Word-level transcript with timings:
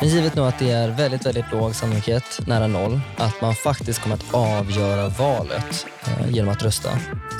Men 0.00 0.08
givet 0.08 0.34
nu 0.34 0.42
att 0.42 0.58
det 0.58 0.70
är 0.70 0.88
väldigt, 0.88 1.26
väldigt 1.26 1.52
låg 1.52 1.74
sannolikhet, 1.74 2.40
nära 2.46 2.66
noll, 2.66 3.00
att 3.16 3.40
man 3.40 3.54
faktiskt 3.54 4.02
kommer 4.02 4.16
att 4.16 4.34
avgöra 4.34 5.08
valet 5.08 5.86
eh, 6.06 6.30
genom 6.30 6.52
att 6.52 6.62
rösta, 6.62 6.90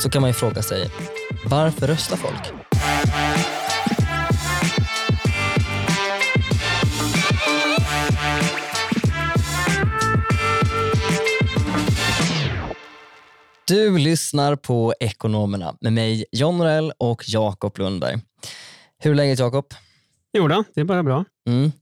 så 0.02 0.10
kan 0.10 0.22
man 0.22 0.30
ju 0.30 0.34
fråga 0.34 0.62
sig, 0.62 0.90
varför 1.46 1.86
röstar 1.86 2.16
folk? 2.16 2.52
Du 13.66 13.98
lyssnar 13.98 14.56
på 14.56 14.94
Ekonomerna 15.00 15.74
med 15.80 15.92
mig 15.92 16.24
John 16.32 16.58
Norell 16.58 16.92
och 16.98 17.24
Jakob 17.26 17.78
Lundberg. 17.78 18.18
Hur 18.98 19.10
är 19.10 19.14
läget 19.14 19.38
Jakob? 19.38 19.64
Jo 20.32 20.48
då, 20.48 20.64
det 20.74 20.80
är 20.80 20.84
bara 20.84 21.02
bra. 21.02 21.24
Mm. 21.48 21.72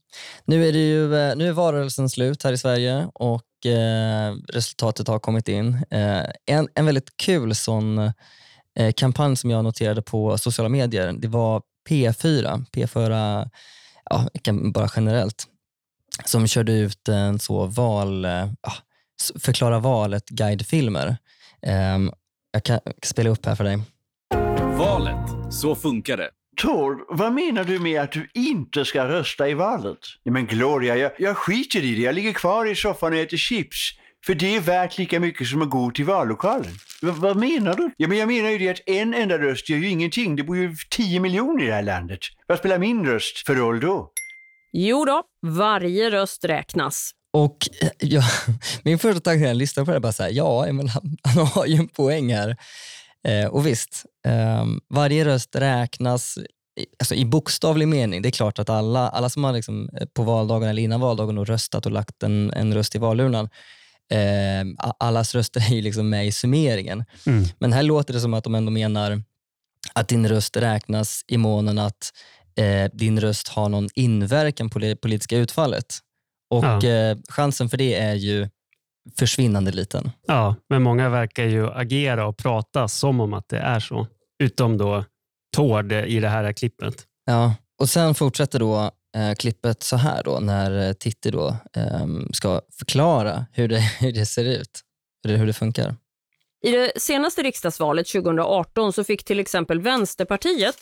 Nu 0.45 0.69
är, 0.69 0.73
det 0.73 0.79
ju, 0.79 1.15
eh, 1.15 1.37
nu 1.37 1.49
är 1.49 1.53
valrörelsen 1.53 2.09
slut 2.09 2.43
här 2.43 2.53
i 2.53 2.59
Sverige 2.59 3.09
och 3.15 3.67
eh, 3.67 4.35
resultatet 4.49 5.09
har 5.09 5.19
kommit 5.19 5.49
in. 5.49 5.85
Eh, 5.91 6.25
en, 6.47 6.69
en 6.75 6.87
väldigt 6.87 7.17
kul 7.17 7.55
sån 7.55 7.99
eh, 8.79 8.93
kampanj 8.97 9.37
som 9.37 9.51
jag 9.51 9.65
noterade 9.65 10.03
på 10.03 10.39
sociala 10.39 10.69
medier, 10.69 11.13
det 11.13 11.29
var 11.29 11.63
P4, 11.89 12.65
P4 12.73 13.49
ja, 14.11 14.29
bara 14.73 14.89
generellt, 14.97 15.45
som 16.25 16.47
körde 16.47 16.73
ut 16.73 17.09
en 17.09 17.39
så 17.39 17.67
val, 17.67 18.25
eh, 18.25 18.51
ja, 18.63 18.73
förklara 19.39 19.79
valet-guidefilmer. 19.79 21.17
Um, 21.95 22.13
jag 22.51 22.65
kan 22.65 22.81
spela 23.03 23.31
upp 23.31 23.47
här 23.47 23.55
för 23.55 23.65
dig. 23.65 23.79
Valet, 24.79 25.55
så 25.55 25.75
funkar 25.75 26.17
det. 26.17 26.31
Tor, 26.57 27.17
vad 27.17 27.33
menar 27.33 27.65
du 27.65 27.79
med 27.79 28.01
att 28.01 28.13
du 28.13 28.31
inte 28.35 28.85
ska 28.85 29.09
rösta 29.09 29.49
i 29.49 29.55
valet? 29.55 29.99
Men 30.25 30.47
Gloria, 30.47 30.97
jag, 30.97 31.13
jag 31.19 31.37
skiter 31.37 31.85
i 31.85 31.95
det. 31.95 32.03
Jag 32.03 32.15
ligger 32.15 32.33
kvar 32.33 32.67
i 32.67 32.75
soffan 32.75 33.13
och 33.13 33.19
äter 33.19 33.37
chips. 33.37 33.91
För 34.27 34.35
det 34.35 34.57
är 34.57 34.61
värt 34.61 34.99
lika 34.99 35.21
mycket 35.21 35.47
som 35.49 35.63
att 35.63 35.71
gå 35.71 35.91
till 35.91 36.05
vallokalen. 36.05 36.73
V 37.03 37.13
vad 37.17 37.37
menar 37.37 37.75
du? 37.75 37.91
Ja, 37.97 38.09
men 38.09 38.19
jag 38.19 38.29
menar 38.29 38.51
ju 38.51 38.59
det 38.59 38.69
att 38.69 38.89
en 38.89 39.15
enda 39.15 39.39
röst 39.39 39.69
gör 39.69 39.79
ju 39.79 39.89
ingenting. 39.89 40.37
Det 40.37 40.43
bor 40.43 40.57
ju 40.57 40.77
10 40.91 41.21
miljoner 41.21 41.65
i 41.65 41.67
det 41.67 41.73
här 41.73 41.83
landet. 41.83 42.21
Vad 42.47 42.59
spelar 42.59 42.79
min 42.79 43.07
röst 43.07 43.47
för 43.47 43.55
roll 43.55 43.81
då? 43.81 44.11
Jo 44.73 45.05
då, 45.05 45.23
varje 45.43 46.11
röst 46.11 46.45
räknas. 46.45 47.11
Och 47.33 47.57
eh, 47.83 47.89
ja, 47.99 48.23
Min 48.83 48.99
första 48.99 49.21
tanke 49.21 49.41
när 49.41 49.49
jag 49.49 49.57
lyssnade 49.57 49.87
på 49.87 49.93
det 49.93 49.99
var 49.99 50.13
så 50.13 50.23
här, 50.23 50.31
ja, 50.31 50.67
men 50.73 50.89
han, 50.89 51.17
han 51.23 51.47
har 51.47 51.67
ju 51.67 51.77
en 51.77 51.89
poäng 51.89 52.35
här. 52.35 52.57
Eh, 53.27 53.47
och 53.47 53.67
visst, 53.67 54.05
eh, 54.27 54.65
varje 54.89 55.25
röst 55.25 55.57
räknas 55.57 56.39
alltså 56.99 57.15
i 57.15 57.25
bokstavlig 57.25 57.89
mening. 57.89 58.23
Det 58.23 58.29
är 58.29 58.31
klart 58.31 58.59
att 58.59 58.71
alla, 58.71 59.09
alla 59.09 59.29
som 59.29 59.45
har 59.45 59.53
liksom 59.53 59.89
eh, 60.01 60.07
på 60.15 60.23
valdagen 60.23 60.69
eller 60.69 60.83
innan 60.83 61.01
valdagen 61.01 61.45
röstat 61.45 61.87
och 61.87 61.93
lagt 61.93 62.23
en, 62.23 62.53
en 62.53 62.75
röst 62.75 62.95
i 62.95 62.99
valurnan, 62.99 63.49
eh, 64.13 64.93
allas 64.99 65.35
röster 65.35 65.61
är 65.61 65.75
ju 65.75 65.83
liksom 65.83 66.09
med 66.09 66.27
i 66.27 66.33
summeringen. 66.33 67.05
Mm. 67.27 67.45
Men 67.59 67.73
här 67.73 67.83
låter 67.83 68.15
det 68.15 68.21
som 68.21 68.35
att 68.35 68.45
de 68.45 68.55
ändå 68.55 68.73
menar 68.73 69.23
att 69.93 70.09
din 70.09 70.29
röst 70.29 70.57
räknas 70.57 71.25
i 71.29 71.37
månen 71.37 71.79
att 71.79 72.13
eh, 72.57 72.91
din 72.93 73.21
röst 73.21 73.49
har 73.49 73.69
någon 73.69 73.89
inverkan 73.95 74.71
på 74.71 74.79
det 74.79 74.97
politiska 74.97 75.37
utfallet. 75.37 75.99
Och 76.51 76.65
ja. 76.65 76.89
eh, 76.89 77.17
chansen 77.29 77.69
för 77.69 77.77
det 77.77 77.95
är 77.95 78.15
ju 78.15 78.49
försvinnande 79.19 79.73
liten. 79.73 80.11
Ja, 80.27 80.55
men 80.69 80.83
många 80.83 81.09
verkar 81.09 81.45
ju 81.45 81.71
agera 81.71 82.27
och 82.27 82.37
prata 82.37 82.89
som 82.89 83.21
om 83.21 83.35
att 83.35 83.49
det 83.49 83.59
är 83.59 83.81
så. 83.81 84.07
Utom 84.39 84.79
då 84.79 85.05
Tord 85.57 85.93
i 85.93 86.21
det 86.21 86.29
här 86.29 86.53
klippet. 86.53 87.05
Ja, 87.27 87.55
och 87.81 87.89
sen 87.89 88.15
fortsätter 88.15 88.59
då 88.59 88.91
eh, 89.17 89.35
klippet 89.35 89.83
så 89.83 89.97
här 89.97 90.23
då 90.25 90.41
när 90.41 90.93
Titti 90.93 91.31
då 91.31 91.49
eh, 91.77 92.07
ska 92.33 92.61
förklara 92.79 93.47
hur 93.53 93.69
det, 93.69 93.81
hur 94.01 94.13
det 94.13 94.27
ser 94.27 94.45
ut, 94.45 94.81
hur 95.25 95.33
det, 95.33 95.39
hur 95.39 95.47
det 95.47 95.53
funkar. 95.53 95.95
I 96.67 96.71
det 96.71 96.93
senaste 96.97 97.43
riksdagsvalet 97.43 98.07
2018 98.07 98.93
så 98.93 99.05
fick 99.05 99.25
till 99.25 99.41
exempel 99.41 99.81
Vänsterpartiet 99.81 100.77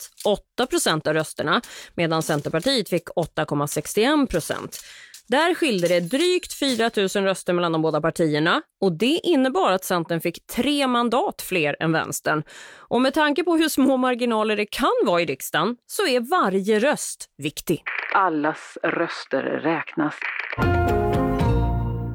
8% 0.59 1.07
av 1.07 1.13
rösterna 1.13 1.61
medan 1.95 2.23
Centerpartiet 2.23 2.89
fick 2.89 3.07
8,61 3.09 4.79
där 5.27 5.55
skilde 5.55 5.87
det 5.87 5.99
drygt 5.99 6.53
4 6.53 6.91
000 6.95 7.07
röster 7.07 7.53
mellan 7.53 7.71
de 7.71 7.81
båda 7.81 8.01
partierna 8.01 8.61
och 8.81 8.97
det 8.97 9.19
innebar 9.23 9.71
att 9.71 9.83
Centern 9.83 10.21
fick 10.21 10.47
tre 10.47 10.87
mandat 10.87 11.41
fler 11.41 11.75
än 11.79 11.91
vänstern. 11.91 12.43
Och 12.73 13.01
med 13.01 13.13
tanke 13.13 13.43
på 13.43 13.55
hur 13.55 13.69
små 13.69 13.97
marginaler 13.97 14.57
det 14.57 14.65
kan 14.65 14.91
vara 15.05 15.21
i 15.21 15.25
riksdagen 15.25 15.75
så 15.87 16.07
är 16.07 16.19
varje 16.19 16.79
röst 16.79 17.29
viktig. 17.37 17.83
Allas 18.13 18.77
röster 18.83 19.41
räknas. 19.41 20.15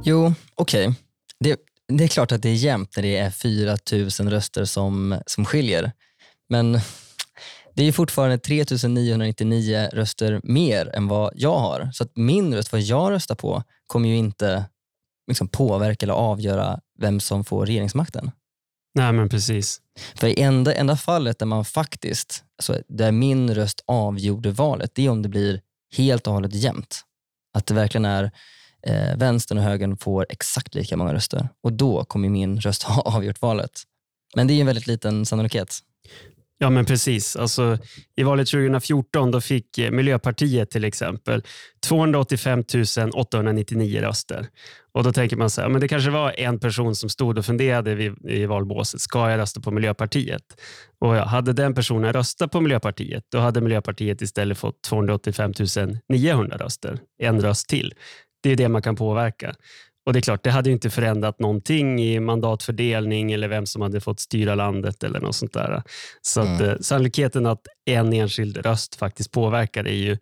Jo, 0.04 0.32
okej. 0.54 0.88
Okay. 0.88 0.94
Det, 1.40 1.60
det, 1.88 2.04
är 2.04 2.08
klart 2.08 2.32
att 2.32 2.42
det 2.42 2.48
är 2.48 2.54
jämnt 2.54 2.96
när 2.96 3.02
det 3.02 3.16
är 3.16 3.30
4 3.30 3.76
000 4.20 4.32
röster 4.32 4.64
som, 4.64 5.20
som 5.26 5.44
skiljer. 5.44 5.92
Men 6.48 6.80
det 7.74 7.84
är 7.84 7.92
fortfarande 7.92 8.38
3999 8.38 9.88
röster 9.92 10.40
mer 10.42 10.96
än 10.96 11.08
vad 11.08 11.32
jag 11.34 11.58
har. 11.58 11.90
Så 11.92 12.04
att 12.04 12.16
min 12.16 12.54
röst, 12.54 12.72
vad 12.72 12.80
jag 12.80 13.10
röstar 13.10 13.34
på, 13.34 13.62
kommer 13.86 14.08
ju 14.08 14.16
inte 14.16 14.64
liksom 15.26 15.48
påverka 15.48 16.06
eller 16.06 16.14
avgöra 16.14 16.80
vem 16.98 17.20
som 17.20 17.44
får 17.44 17.66
regeringsmakten. 17.66 18.30
Nej, 18.94 19.12
men 19.12 19.28
precis. 19.28 19.80
För 20.14 20.26
i 20.26 20.40
enda, 20.40 20.74
enda 20.74 20.96
fallet 20.96 21.38
där 21.38 21.46
man 21.46 21.64
faktiskt, 21.64 22.44
alltså 22.58 22.82
där 22.88 23.12
min 23.12 23.54
röst 23.54 23.84
avgjorde 23.86 24.50
valet, 24.50 24.90
det 24.94 25.06
är 25.06 25.10
om 25.10 25.22
det 25.22 25.28
blir 25.28 25.60
helt 25.96 26.26
och 26.26 26.32
hållet 26.32 26.54
jämnt. 26.54 27.04
Att 27.54 27.66
det 27.66 27.74
verkligen 27.74 28.04
är 28.04 28.30
eh, 28.86 29.16
vänstern 29.16 29.58
och 29.58 29.64
högern 29.64 29.96
får 29.96 30.26
exakt 30.28 30.74
lika 30.74 30.96
många 30.96 31.14
röster 31.14 31.48
och 31.62 31.72
då 31.72 32.04
kommer 32.04 32.28
min 32.28 32.60
röst 32.60 32.82
ha 32.82 33.02
avgjort 33.02 33.42
valet. 33.42 33.82
Men 34.36 34.46
det 34.46 34.54
är 34.54 34.60
en 34.60 34.66
väldigt 34.66 34.86
liten 34.86 35.26
sannolikhet. 35.26 35.78
Ja, 36.62 36.70
men 36.70 36.84
precis. 36.84 37.36
Alltså, 37.36 37.78
I 38.16 38.22
valet 38.22 38.48
2014 38.48 39.30
då 39.30 39.40
fick 39.40 39.78
eh, 39.78 39.90
Miljöpartiet 39.90 40.70
till 40.70 40.84
exempel 40.84 41.42
285 41.86 42.64
899 43.14 44.00
röster. 44.00 44.46
Och 44.92 45.04
Då 45.04 45.12
tänker 45.12 45.36
man 45.36 45.50
så 45.50 45.60
här, 45.60 45.68
men 45.68 45.80
det 45.80 45.88
kanske 45.88 46.10
var 46.10 46.40
en 46.40 46.58
person 46.58 46.94
som 46.94 47.08
stod 47.08 47.38
och 47.38 47.44
funderade 47.44 47.94
vid, 47.94 48.30
i 48.30 48.46
valbåset. 48.46 49.00
Ska 49.00 49.30
jag 49.30 49.38
rösta 49.38 49.60
på 49.60 49.70
Miljöpartiet? 49.70 50.42
Och 51.00 51.16
ja, 51.16 51.24
Hade 51.24 51.52
den 51.52 51.74
personen 51.74 52.12
röstat 52.12 52.52
på 52.52 52.60
Miljöpartiet, 52.60 53.24
då 53.32 53.38
hade 53.38 53.60
Miljöpartiet 53.60 54.22
istället 54.22 54.58
fått 54.58 54.82
285 54.82 55.52
900 56.08 56.56
röster. 56.56 56.98
En 57.22 57.40
röst 57.40 57.68
till. 57.68 57.94
Det 58.42 58.50
är 58.50 58.56
det 58.56 58.68
man 58.68 58.82
kan 58.82 58.96
påverka. 58.96 59.54
Och 60.10 60.14
det 60.14 60.18
är 60.18 60.22
klart, 60.22 60.44
det 60.44 60.50
hade 60.50 60.70
inte 60.70 60.90
förändrat 60.90 61.38
någonting 61.38 62.02
i 62.02 62.20
mandatfördelning 62.20 63.32
eller 63.32 63.48
vem 63.48 63.66
som 63.66 63.82
hade 63.82 64.00
fått 64.00 64.20
styra 64.20 64.54
landet 64.54 65.04
eller 65.04 65.20
något 65.20 65.36
sånt 65.36 65.52
där. 65.52 65.82
Så 66.22 66.40
mm. 66.40 66.54
att, 66.54 66.60
eh, 66.60 66.74
sannolikheten 66.80 67.46
att 67.46 67.66
en 67.86 68.12
enskild 68.12 68.56
röst 68.56 68.94
faktiskt 68.94 69.30
påverkar 69.30 69.84
är 69.84 69.94
ju 69.94 70.18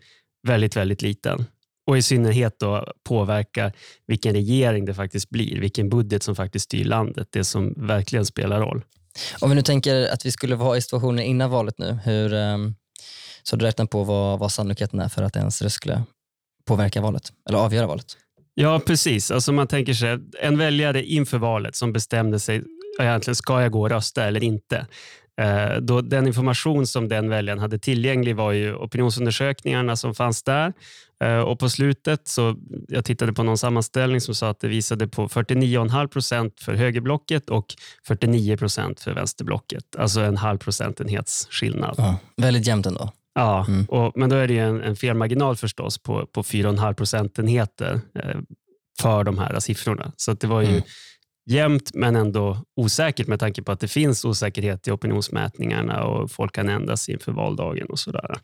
väldigt, 0.46 0.76
väldigt 0.76 1.02
liten. 1.02 1.44
Och 1.86 1.98
i 1.98 2.02
synnerhet 2.02 2.58
då 2.58 2.92
påverka 3.08 3.72
vilken 4.06 4.32
regering 4.32 4.84
det 4.84 4.94
faktiskt 4.94 5.30
blir, 5.30 5.60
vilken 5.60 5.88
budget 5.88 6.22
som 6.22 6.36
faktiskt 6.36 6.64
styr 6.64 6.84
landet, 6.84 7.28
det 7.30 7.44
som 7.44 7.74
verkligen 7.76 8.26
spelar 8.26 8.60
roll. 8.60 8.84
Om 9.40 9.50
vi 9.50 9.56
nu 9.56 9.62
tänker 9.62 10.12
att 10.12 10.26
vi 10.26 10.32
skulle 10.32 10.56
vara 10.56 10.76
i 10.76 10.82
situationen 10.82 11.24
innan 11.24 11.50
valet 11.50 11.78
nu, 11.78 11.98
hur, 12.04 12.32
um, 12.32 12.74
så 13.42 13.56
du 13.56 13.64
räknar 13.64 13.86
på 13.86 14.04
vad, 14.04 14.38
vad 14.38 14.52
sannolikheten 14.52 15.00
är 15.00 15.08
för 15.08 15.22
att 15.22 15.36
ens 15.36 15.62
röst 15.62 15.76
skulle 15.76 16.02
påverka 16.66 17.00
valet, 17.00 17.32
eller 17.48 17.58
avgöra 17.58 17.86
valet? 17.86 18.16
Ja, 18.60 18.80
precis. 18.86 19.30
Alltså 19.30 19.52
man 19.52 19.66
tänker 19.66 19.94
sig 19.94 20.18
en 20.40 20.58
väljare 20.58 21.04
inför 21.04 21.38
valet 21.38 21.76
som 21.76 21.92
bestämde 21.92 22.40
sig, 22.40 22.62
egentligen 23.00 23.34
ska 23.34 23.62
jag 23.62 23.72
gå 23.72 23.80
och 23.80 23.90
rösta 23.90 24.24
eller 24.24 24.44
inte? 24.44 24.86
Eh, 25.40 25.76
då 25.80 26.00
den 26.00 26.26
information 26.26 26.86
som 26.86 27.08
den 27.08 27.28
väljaren 27.28 27.58
hade 27.58 27.78
tillgänglig 27.78 28.36
var 28.36 28.52
ju 28.52 28.74
opinionsundersökningarna 28.74 29.96
som 29.96 30.14
fanns 30.14 30.42
där. 30.42 30.72
Eh, 31.24 31.38
och 31.38 31.58
på 31.58 31.68
slutet, 31.68 32.28
så 32.28 32.56
jag 32.88 33.04
tittade 33.04 33.32
på 33.32 33.42
någon 33.42 33.58
sammanställning 33.58 34.20
som 34.20 34.34
sa 34.34 34.50
att 34.50 34.60
det 34.60 34.68
visade 34.68 35.08
på 35.08 35.28
49,5 35.28 36.08
procent 36.08 36.60
för 36.60 36.74
högerblocket 36.74 37.50
och 37.50 37.66
49 38.06 38.56
procent 38.56 39.00
för 39.00 39.14
vänsterblocket. 39.14 39.96
Alltså 39.98 40.20
en 40.20 40.36
halv 40.36 40.58
procentenhets 40.58 41.48
skillnad. 41.50 41.94
Ja, 41.98 42.18
väldigt 42.36 42.66
jämnt 42.66 42.86
ändå. 42.86 43.12
Ja, 43.38 43.64
mm. 43.68 43.84
och, 43.84 44.12
men 44.16 44.30
då 44.30 44.36
är 44.36 44.48
det 44.48 44.58
en, 44.58 44.80
en 44.82 44.96
felmarginal 44.96 45.56
förstås 45.56 45.98
på, 45.98 46.26
på 46.26 46.42
4,5 46.42 46.94
procentenheter 46.94 48.00
eh, 48.14 48.40
för 49.00 49.24
de 49.24 49.38
här 49.38 49.60
siffrorna. 49.60 50.12
Så 50.16 50.32
det 50.32 50.46
var 50.46 50.60
ju 50.60 50.68
mm. 50.68 50.82
jämnt 51.50 51.90
men 51.94 52.16
ändå 52.16 52.64
osäkert 52.76 53.26
med 53.26 53.40
tanke 53.40 53.62
på 53.62 53.72
att 53.72 53.80
det 53.80 53.88
finns 53.88 54.24
osäkerhet 54.24 54.88
i 54.88 54.90
opinionsmätningarna 54.90 56.04
och 56.04 56.30
folk 56.30 56.54
kan 56.54 56.68
ändras 56.68 57.08
inför 57.08 57.32
valdagen 57.32 57.86
och 57.86 57.98
sådär. 57.98 58.38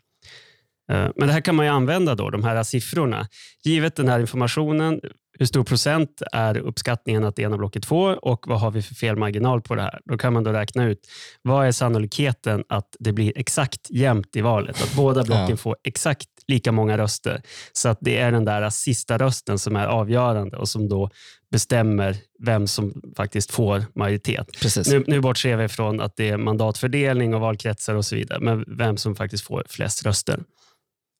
Eh, 0.91 1.07
men 1.15 1.27
det 1.27 1.33
här 1.33 1.41
kan 1.41 1.55
man 1.55 1.65
ju 1.65 1.71
använda, 1.71 2.15
då, 2.15 2.29
de 2.29 2.43
här 2.43 2.63
siffrorna. 2.63 3.27
Givet 3.63 3.95
den 3.95 4.07
här 4.07 4.19
informationen, 4.19 5.01
hur 5.39 5.45
stor 5.45 5.63
procent 5.63 6.21
är 6.31 6.57
uppskattningen 6.57 7.23
att 7.23 7.35
det 7.35 7.41
ena 7.41 7.57
blocket 7.57 7.85
får 7.85 8.25
och 8.25 8.47
vad 8.47 8.59
har 8.59 8.71
vi 8.71 8.81
för 8.81 8.95
felmarginal 8.95 9.61
på 9.61 9.75
det 9.75 9.81
här? 9.81 9.99
Då 10.05 10.17
kan 10.17 10.33
man 10.33 10.43
då 10.43 10.51
räkna 10.51 10.85
ut 10.85 10.99
vad 11.41 11.67
är 11.67 11.71
sannolikheten 11.71 12.63
att 12.69 12.95
det 12.99 13.13
blir 13.13 13.33
exakt 13.35 13.89
jämnt 13.89 14.35
i 14.35 14.41
valet, 14.41 14.83
att 14.83 14.93
båda 14.95 15.23
blocken 15.23 15.49
Ja. 15.49 15.57
får 15.57 15.75
exakt 15.83 16.27
lika 16.47 16.71
många 16.71 16.97
röster. 16.97 17.41
Så 17.73 17.89
att 17.89 17.97
det 18.01 18.17
är 18.17 18.31
den 18.31 18.45
där 18.45 18.69
sista 18.69 19.17
rösten 19.17 19.59
som 19.59 19.75
är 19.75 19.85
avgörande 19.87 20.57
och 20.57 20.69
som 20.69 20.89
då 20.89 21.09
bestämmer 21.51 22.15
vem 22.39 22.67
som 22.67 23.01
faktiskt 23.17 23.51
får 23.51 23.85
majoritet. 23.95 24.47
Precis. 24.61 24.87
Nu, 24.87 25.03
nu 25.07 25.21
bortser 25.21 25.55
vi 25.57 25.67
från 25.67 26.01
att 26.01 26.17
det 26.17 26.29
är 26.29 26.37
mandatfördelning 26.37 27.35
och 27.35 27.41
valkretsar 27.41 27.95
och 27.95 28.05
så 28.05 28.15
vidare, 28.15 28.39
men 28.39 28.65
vem 28.77 28.97
som 28.97 29.15
faktiskt 29.15 29.43
får 29.43 29.63
flest 29.69 30.05
röster. 30.05 30.39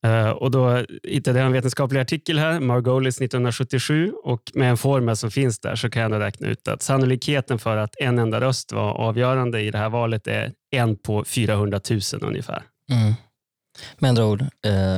Eh, 0.05 0.29
och 0.29 0.51
då 0.51 0.85
hittade 1.03 1.39
jag 1.39 1.45
en 1.45 1.51
vetenskaplig 1.51 1.99
artikel 1.99 2.39
här, 2.39 2.59
Margolis 2.59 3.15
1977, 3.15 4.13
och 4.23 4.51
med 4.53 4.69
en 4.69 4.77
formel 4.77 5.17
som 5.17 5.31
finns 5.31 5.59
där 5.59 5.75
så 5.75 5.89
kan 5.89 6.11
jag 6.11 6.21
räkna 6.21 6.47
ut 6.47 6.67
att 6.67 6.81
sannolikheten 6.81 7.59
för 7.59 7.77
att 7.77 7.95
en 7.99 8.19
enda 8.19 8.41
röst 8.41 8.71
var 8.71 8.93
avgörande 8.93 9.61
i 9.61 9.71
det 9.71 9.77
här 9.77 9.89
valet 9.89 10.27
är 10.27 10.51
en 10.71 10.95
på 10.95 11.23
400 11.25 11.79
000 11.89 12.01
ungefär. 12.21 12.63
Mm. 12.91 13.13
Med 13.97 14.09
andra 14.09 14.25
ord, 14.25 14.41
eh, 14.41 14.95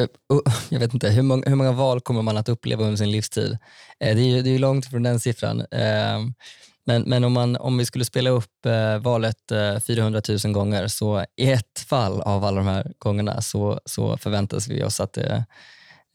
uh, 0.00 0.54
jag 0.68 0.80
vet 0.80 0.94
inte, 0.94 1.08
hur 1.08 1.22
många, 1.22 1.42
hur 1.46 1.56
många 1.56 1.72
val 1.72 2.00
kommer 2.00 2.22
man 2.22 2.36
att 2.36 2.48
uppleva 2.48 2.84
under 2.84 2.96
sin 2.96 3.10
livstid? 3.10 3.58
Eh, 4.00 4.16
det, 4.16 4.22
är 4.22 4.36
ju, 4.36 4.42
det 4.42 4.50
är 4.50 4.58
långt 4.58 4.86
från 4.86 5.02
den 5.02 5.20
siffran. 5.20 5.60
Eh, 5.60 6.18
men 6.86 7.02
men 7.02 7.24
om, 7.24 7.32
man, 7.32 7.56
om 7.56 7.78
vi 7.78 7.86
skulle 7.86 8.04
spela 8.04 8.30
upp 8.30 8.66
eh, 8.66 8.98
valet 8.98 9.50
eh, 9.52 9.80
400 9.80 10.22
000 10.44 10.52
gånger, 10.52 10.88
så 10.88 11.24
i 11.36 11.50
ett 11.50 11.80
fall 11.86 12.20
av 12.20 12.44
alla 12.44 12.56
de 12.56 12.66
här 12.66 12.92
gångerna 12.98 13.42
så, 13.42 13.80
så 13.84 14.16
förväntas 14.16 14.68
vi 14.68 14.84
oss 14.84 15.00
att, 15.00 15.16
eh, 15.16 15.42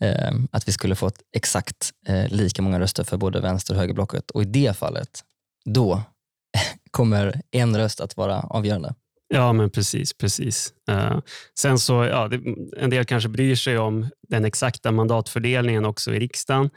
eh, 0.04 0.32
att 0.52 0.68
vi 0.68 0.72
skulle 0.72 0.96
fått 0.96 1.18
exakt 1.36 1.92
eh, 2.08 2.28
lika 2.28 2.62
många 2.62 2.80
röster 2.80 3.04
för 3.04 3.18
både 3.18 3.42
vänster 3.42 3.74
och 3.74 3.80
högerblocket. 3.80 4.32
Och 4.32 4.42
i 4.42 4.46
det 4.46 4.78
fallet, 4.78 5.20
då 5.66 6.02
kommer 6.92 7.42
en 7.52 7.78
röst 7.78 8.02
att 8.02 8.18
vara 8.18 8.40
avgörande. 8.40 8.94
Ja, 9.28 9.54
men 9.54 9.70
precis. 9.70 10.18
precis. 10.18 10.74
Eh, 10.90 11.20
sen 11.60 11.80
så, 11.80 11.94
ja, 11.94 12.28
det, 12.28 12.42
En 12.78 12.90
del 12.90 13.06
kanske 13.06 13.30
bryr 13.30 13.56
sig 13.56 13.78
om 13.78 14.10
den 14.28 14.46
exakta 14.46 14.92
mandatfördelningen 14.92 15.86
också 15.86 16.14
i 16.14 16.20
riksdagen. 16.20 16.70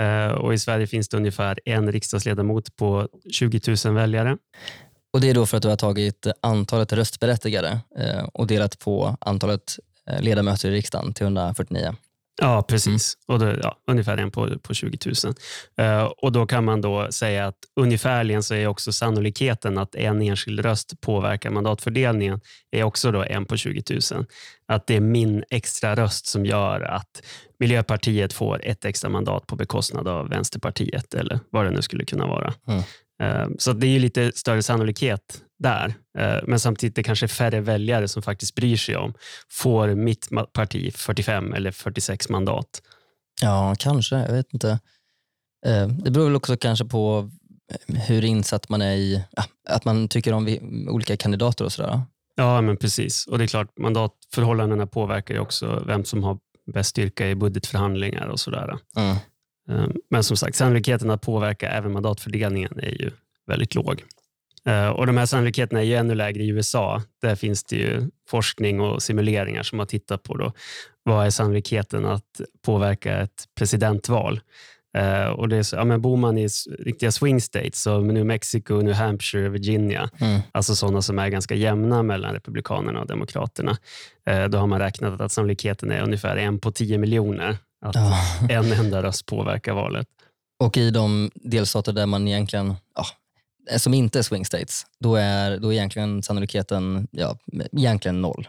Eh, 0.00 0.32
och 0.32 0.54
I 0.54 0.58
Sverige 0.58 0.86
finns 0.86 1.08
det 1.08 1.16
ungefär 1.16 1.60
en 1.64 1.92
riksdagsledamot 1.92 2.76
på 2.76 3.08
20 3.30 3.60
000 3.84 3.94
väljare. 3.94 4.36
Och 5.12 5.20
Det 5.20 5.30
är 5.30 5.34
då 5.34 5.46
för 5.46 5.56
att 5.56 5.62
du 5.62 5.68
har 5.68 5.76
tagit 5.76 6.26
antalet 6.40 6.92
röstberättigade 6.92 7.80
eh, 7.98 8.24
och 8.32 8.46
delat 8.46 8.78
på 8.78 9.16
antalet 9.20 9.78
eh, 10.10 10.22
ledamöter 10.22 10.70
i 10.70 10.72
riksdagen 10.72 11.14
till 11.14 11.24
149. 11.24 11.96
Ja, 12.42 12.62
precis. 12.62 13.16
Och 13.26 13.38
då, 13.38 13.54
ja, 13.62 13.76
ungefär 13.90 14.16
en 14.16 14.30
på, 14.30 14.58
på 14.58 14.74
20 14.74 14.98
000. 15.24 15.34
Eh, 15.76 16.04
och 16.04 16.32
Då 16.32 16.46
kan 16.46 16.64
man 16.64 16.80
då 16.80 17.12
säga 17.12 17.46
att 17.46 17.56
ungefärligen 17.80 18.42
så 18.42 18.54
är 18.54 18.66
också 18.66 18.92
sannolikheten 18.92 19.78
att 19.78 19.94
en 19.94 20.22
enskild 20.22 20.60
röst 20.60 21.00
påverkar 21.00 21.50
mandatfördelningen 21.50 22.40
är 22.70 22.82
också 22.82 23.12
då 23.12 23.24
en 23.24 23.44
på 23.44 23.56
20 23.56 23.82
000. 24.12 24.26
Att 24.66 24.86
det 24.86 24.96
är 24.96 25.00
min 25.00 25.44
extra 25.50 25.94
röst 25.96 26.26
som 26.26 26.46
gör 26.46 26.80
att 26.80 27.22
Miljöpartiet 27.58 28.32
får 28.32 28.64
ett 28.64 28.84
extra 28.84 29.10
mandat 29.10 29.46
på 29.46 29.56
bekostnad 29.56 30.08
av 30.08 30.28
Vänsterpartiet 30.28 31.14
eller 31.14 31.40
vad 31.50 31.64
det 31.64 31.70
nu 31.70 31.82
skulle 31.82 32.04
kunna 32.04 32.26
vara. 32.26 32.54
Mm. 32.68 32.82
Eh, 33.22 33.48
Så 33.58 33.72
det 33.72 33.86
är 33.86 34.00
lite 34.00 34.32
större 34.34 34.62
sannolikhet 34.62 35.42
där. 35.62 35.94
Eh, 36.18 36.38
Men 36.46 36.60
samtidigt 36.60 36.98
är 36.98 37.02
det 37.02 37.06
kanske 37.06 37.28
färre 37.28 37.60
väljare 37.60 38.08
som 38.08 38.22
faktiskt 38.22 38.54
bryr 38.54 38.76
sig 38.76 38.96
om 38.96 39.14
får 39.50 39.94
mitt 39.94 40.28
parti 40.52 40.94
45 40.94 41.52
eller 41.52 41.70
46 41.70 42.28
mandat. 42.28 42.82
Ja, 43.40 43.74
kanske. 43.78 44.16
Jag 44.16 44.32
vet 44.32 44.54
inte. 44.54 44.68
Eh, 45.66 45.86
Det 45.88 46.10
beror 46.10 46.24
väl 46.24 46.36
också 46.36 46.56
kanske 46.56 46.84
på 46.84 47.30
eh, 47.88 48.00
hur 48.00 48.24
insatt 48.24 48.68
man 48.68 48.82
är 48.82 48.92
i, 48.94 49.24
ja, 49.30 49.44
att 49.68 49.84
man 49.84 50.08
tycker 50.08 50.32
om 50.32 50.58
olika 50.88 51.16
kandidater 51.16 51.64
och 51.64 51.72
sådär. 51.72 52.00
Ja, 52.34 52.60
men 52.60 52.76
precis. 52.76 53.26
Och 53.26 53.38
det 53.38 53.44
är 53.44 53.48
klart, 53.48 53.78
mandatförhållandena 53.78 54.86
påverkar 54.86 55.34
ju 55.34 55.40
också 55.40 55.84
vem 55.86 56.04
som 56.04 56.24
har 56.24 56.38
bäst 56.72 56.90
styrka 56.90 57.28
i 57.28 57.34
budgetförhandlingar 57.34 58.26
och 58.26 58.40
sådär. 58.40 58.78
Mm. 58.96 59.16
Men 60.10 60.24
som 60.24 60.36
sagt, 60.36 60.56
sannolikheten 60.56 61.10
att 61.10 61.22
påverka 61.22 61.70
även 61.70 61.92
mandatfördelningen 61.92 62.78
är 62.80 63.02
ju 63.02 63.10
väldigt 63.46 63.74
låg. 63.74 64.04
Eh, 64.68 64.88
Och 64.88 65.06
De 65.06 65.16
här 65.16 65.26
sannolikheterna 65.26 65.80
är 65.80 65.84
ju 65.84 65.94
ännu 65.94 66.14
lägre 66.14 66.42
i 66.42 66.48
USA. 66.48 67.02
Där 67.22 67.34
finns 67.34 67.64
det 67.64 67.76
ju 67.76 68.08
forskning 68.28 68.80
och 68.80 69.02
simuleringar 69.02 69.62
som 69.62 69.78
har 69.78 69.86
tittat 69.86 70.22
på 70.22 70.36
då, 70.36 70.52
vad 71.02 71.26
är 71.26 71.30
sannolikheten 71.30 72.06
att 72.06 72.40
påverka 72.64 73.18
ett 73.18 73.44
presidentval. 73.58 74.40
Eh, 74.98 75.26
Och 75.26 75.48
det 75.48 75.56
är 75.56 75.62
så, 75.62 75.76
ja, 75.76 75.84
men 75.84 76.02
bor 76.02 76.16
man 76.16 76.38
i 76.38 76.48
riktiga 76.78 77.12
swing 77.12 77.40
states, 77.40 77.82
som 77.82 78.08
New 78.08 78.26
Mexico, 78.26 78.74
New 78.80 78.94
Hampshire, 78.94 79.48
Virginia, 79.48 80.10
Mm. 80.20 80.40
alltså 80.52 80.74
sådana 80.74 81.02
som 81.02 81.18
är 81.18 81.28
ganska 81.28 81.54
jämna 81.54 82.02
mellan 82.02 82.32
Republikanerna 82.34 83.00
och 83.00 83.06
Demokraterna, 83.06 83.76
eh, 84.26 84.44
då 84.44 84.58
har 84.58 84.66
man 84.66 84.78
räknat 84.78 85.20
att 85.20 85.32
sannolikheten 85.32 85.90
är 85.90 86.02
ungefär 86.02 86.36
en 86.36 86.58
på 86.58 86.72
10 86.72 86.98
miljoner 86.98 87.56
att 87.86 87.94
Ja. 87.94 88.18
en 88.50 88.72
enda 88.72 89.02
röst 89.02 89.26
påverkar 89.26 89.72
valet. 89.74 90.06
Och 90.60 90.76
i 90.76 90.90
de 90.90 91.30
delstater 91.34 91.92
där 91.92 92.06
man 92.06 92.28
egentligen, 92.28 92.74
ja, 92.94 93.04
som 93.76 93.94
inte 93.94 94.18
är 94.18 94.22
swing 94.22 94.44
states, 94.44 94.86
då 95.00 95.16
är, 95.16 95.58
då 95.58 95.68
är 95.68 95.72
egentligen 95.72 96.22
sannolikheten 96.22 97.08
ja, 97.10 97.38
egentligen 97.78 98.20
noll. 98.22 98.48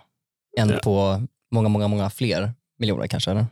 En 0.59 0.69
Ja. 0.69 0.77
på 0.83 1.27
många, 1.51 1.69
många, 1.69 1.87
många 1.87 2.09
fler 2.09 2.53
miljoner 2.79 3.07
kanske. 3.07 3.31
Eller? 3.31 3.45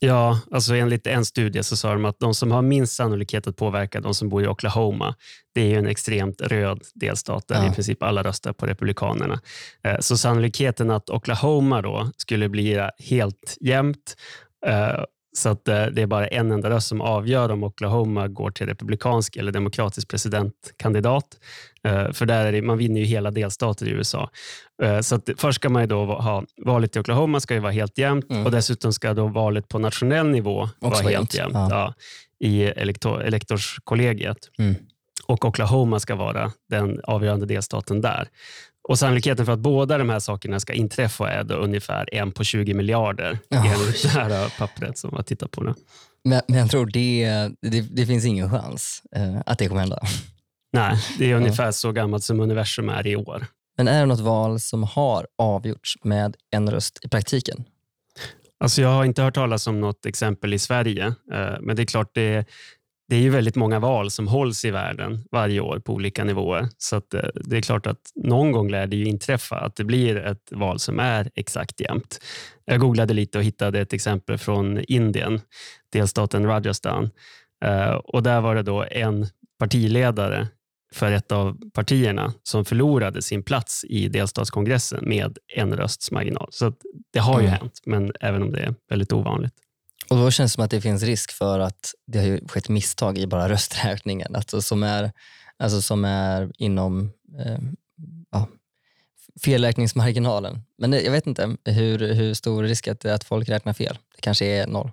Ja, 0.00 0.40
alltså 0.50 0.74
enligt 0.74 1.06
en 1.06 1.24
studie 1.24 1.62
så 1.62 1.76
sa 1.76 1.92
de 1.92 2.04
att 2.04 2.18
de 2.20 2.34
som 2.34 2.50
har 2.52 2.62
minst 2.62 2.92
sannolikhet 2.96 3.46
att 3.46 3.56
påverka 3.56 4.00
de 4.00 4.14
som 4.14 4.28
bor 4.28 4.42
i 4.44 4.46
Oklahoma, 4.46 5.14
det 5.54 5.60
är 5.60 5.66
ju 5.66 5.76
en 5.78 5.86
extremt 5.86 6.40
röd 6.40 6.80
delstat 6.94 7.48
där 7.48 7.54
Ja. 7.64 7.70
i 7.70 7.74
princip 7.74 8.02
alla 8.02 8.22
röstar 8.22 8.52
på 8.52 8.66
Republikanerna. 8.66 9.40
Eh, 9.84 9.98
Så 10.00 10.16
sannolikheten 10.16 10.90
att 10.90 11.10
Oklahoma 11.10 11.82
då 11.82 12.10
skulle 12.16 12.48
bli 12.48 12.88
helt 12.98 13.56
jämnt 13.60 14.16
eh, 14.66 15.04
så 15.36 15.48
att 15.48 15.68
eh, 15.68 15.86
det 15.86 16.02
är 16.02 16.06
bara 16.06 16.26
en 16.26 16.50
enda 16.52 16.70
röst 16.70 16.88
som 16.88 17.00
avgör 17.00 17.48
om 17.50 17.64
Oklahoma 17.64 18.28
går 18.28 18.50
till 18.50 18.66
republikansk 18.66 19.36
eller 19.36 19.52
demokratisk 19.52 20.08
presidentkandidat. 20.08 21.24
Eh, 21.84 22.12
För 22.12 22.26
där 22.26 22.46
är 22.46 22.52
det, 22.52 22.62
man 22.62 22.78
vinner 22.78 23.00
ju 23.00 23.06
hela 23.06 23.30
delstater 23.30 23.86
i 23.86 23.90
USA. 23.90 24.30
Eh, 24.82 25.00
Så 25.00 25.14
att 25.14 25.28
först 25.36 25.56
ska 25.56 25.68
man 25.68 25.88
då 25.88 26.04
ha 26.04 26.44
valet 26.64 26.96
i 26.96 27.00
Oklahoma 27.00 27.40
ska 27.40 27.54
ju 27.54 27.60
vara 27.60 27.72
helt 27.72 27.98
jämnt 27.98 28.30
Mm. 28.30 28.44
och 28.46 28.50
dessutom 28.50 28.92
ska 28.92 29.14
då 29.14 29.26
valet 29.26 29.68
på 29.68 29.78
nationell 29.78 30.28
nivå 30.28 30.68
vara 30.78 30.90
vara 30.94 31.02
helt 31.02 31.12
jämnt, 31.12 31.34
jämnt 31.34 31.54
ja. 31.54 31.68
ja, 31.70 31.94
i 32.48 32.62
elektor, 32.64 33.22
elektorskollegiet. 33.22 34.38
Mm. 34.58 34.74
Och 35.26 35.44
Oklahoma 35.44 36.00
ska 36.00 36.14
vara 36.14 36.52
den 36.70 37.00
avgörande 37.04 37.46
delstaten 37.46 38.00
där. 38.00 38.28
Och 38.88 38.98
Sannolikheten 38.98 39.46
för 39.46 39.52
att 39.52 39.58
båda 39.58 39.98
de 39.98 40.10
här 40.10 40.18
sakerna 40.18 40.60
ska 40.60 40.72
inträffa 40.72 41.30
är 41.30 41.44
då 41.44 41.54
ungefär 41.54 42.14
en 42.14 42.32
på 42.32 42.44
20 42.44 42.74
miljarder 42.74 43.38
Ja. 43.48 43.64
enligt 43.74 44.02
det 44.02 44.08
här 44.08 44.58
pappret 44.58 44.98
som 44.98 45.10
jag 45.16 45.26
tittar 45.26 45.46
på 45.46 45.62
nu. 45.62 45.74
Men, 46.24 46.42
men 46.48 46.58
jag 46.58 46.70
tror 46.70 46.86
det, 46.86 47.28
det, 47.60 47.80
det 47.80 48.06
finns 48.06 48.24
ingen 48.24 48.50
chans 48.50 49.02
eh, 49.16 49.40
att 49.46 49.58
det 49.58 49.68
kommer 49.68 49.80
hända. 49.80 49.98
Nej, 50.72 50.96
det 51.18 51.30
är 51.30 51.34
ungefär 51.34 51.70
så 51.72 51.92
gammalt 51.92 52.24
som 52.24 52.40
universum 52.40 52.88
är 52.88 53.06
i 53.06 53.16
år. 53.16 53.46
Men 53.76 53.88
är 53.88 54.00
det 54.00 54.06
något 54.06 54.20
val 54.20 54.60
som 54.60 54.82
har 54.82 55.26
avgjorts 55.38 55.96
med 56.04 56.36
en 56.50 56.70
röst 56.70 56.98
i 57.02 57.08
praktiken? 57.08 57.64
Alltså 58.60 58.82
jag 58.82 58.88
har 58.88 59.04
inte 59.04 59.22
hört 59.22 59.34
talas 59.34 59.66
om 59.66 59.80
något 59.80 60.06
exempel 60.06 60.54
i 60.54 60.58
Sverige, 60.58 61.06
eh, 61.06 61.60
men 61.60 61.76
det 61.76 61.82
är 61.82 61.86
klart 61.86 62.10
det, 62.14 62.44
det 63.08 63.16
är 63.16 63.20
ju 63.20 63.30
väldigt 63.30 63.56
många 63.56 63.78
val 63.80 64.10
som 64.10 64.28
hålls 64.28 64.64
i 64.64 64.70
världen 64.70 65.24
varje 65.32 65.60
år 65.60 65.78
på 65.78 65.92
olika 65.92 66.24
nivåer. 66.24 66.68
Så 66.78 66.96
eh, 66.96 67.02
det 67.34 67.56
är 67.56 67.60
klart 67.62 67.86
att 67.86 68.00
någon 68.14 68.52
gång 68.52 68.70
lär 68.70 68.86
det 68.86 68.96
ju 68.96 69.04
inträffa 69.04 69.56
att 69.56 69.76
det 69.76 69.84
blir 69.84 70.16
ett 70.16 70.48
val 70.50 70.78
som 70.78 70.98
är 71.00 71.30
exakt 71.34 71.80
jämnt. 71.80 72.18
Jag 72.64 72.80
googlade 72.80 73.14
lite 73.14 73.38
och 73.38 73.44
hittade 73.44 73.80
ett 73.80 73.92
exempel 73.92 74.38
från 74.38 74.78
Indien, 74.88 75.40
delstaten 75.92 76.46
Rajasthan. 76.46 77.10
Eh, 77.64 77.92
Och 77.92 78.22
där 78.22 78.40
var 78.40 78.54
det 78.54 78.62
då 78.62 78.84
en 78.90 79.26
partiledare 79.58 80.48
för 80.94 81.12
ett 81.12 81.32
av 81.32 81.58
partierna 81.74 82.32
som 82.42 82.64
förlorade 82.64 83.22
sin 83.22 83.42
plats 83.42 83.84
i 83.88 84.08
delstatskongressen 84.08 85.08
med 85.08 85.38
en 85.56 85.76
rösts 85.76 86.10
marginal. 86.10 86.48
Så 86.50 86.72
det 87.12 87.18
har 87.18 87.40
ju 87.40 87.46
Mm. 87.46 87.58
hänt, 87.60 87.80
men 87.86 88.12
även 88.20 88.42
om 88.42 88.52
det 88.52 88.60
är 88.60 88.74
väldigt 88.90 89.12
ovanligt. 89.12 89.54
Och 90.12 90.18
Då 90.18 90.30
känns 90.30 90.52
det 90.52 90.54
som 90.54 90.64
att 90.64 90.70
det 90.70 90.80
finns 90.80 91.02
risk 91.02 91.32
för 91.32 91.58
att 91.60 91.94
det 92.06 92.18
har 92.18 92.48
skett 92.48 92.68
misstag 92.68 93.18
i 93.18 93.26
bara 93.26 93.48
rösträkningen, 93.52 94.36
alltså 94.36 94.62
som, 94.62 94.82
är, 94.82 95.12
alltså 95.58 95.82
som 95.82 96.04
är 96.04 96.50
inom 96.58 97.12
eh, 97.38 97.58
ja, 98.30 98.48
felräkningsmarginalen. 99.44 100.62
Men 100.78 100.90
det- 100.90 101.00
jag 101.02 101.12
vet 101.12 101.26
inte 101.26 101.56
hur, 101.64 102.14
hur 102.14 102.34
stor 102.34 102.62
risk 102.62 102.88
att 102.88 103.00
det 103.00 103.10
är 103.10 103.14
att 103.14 103.24
folk 103.24 103.48
räknar 103.48 103.72
fel. 103.72 103.98
Det 104.14 104.20
kanske 104.20 104.46
är 104.46 104.66
noll. 104.66 104.90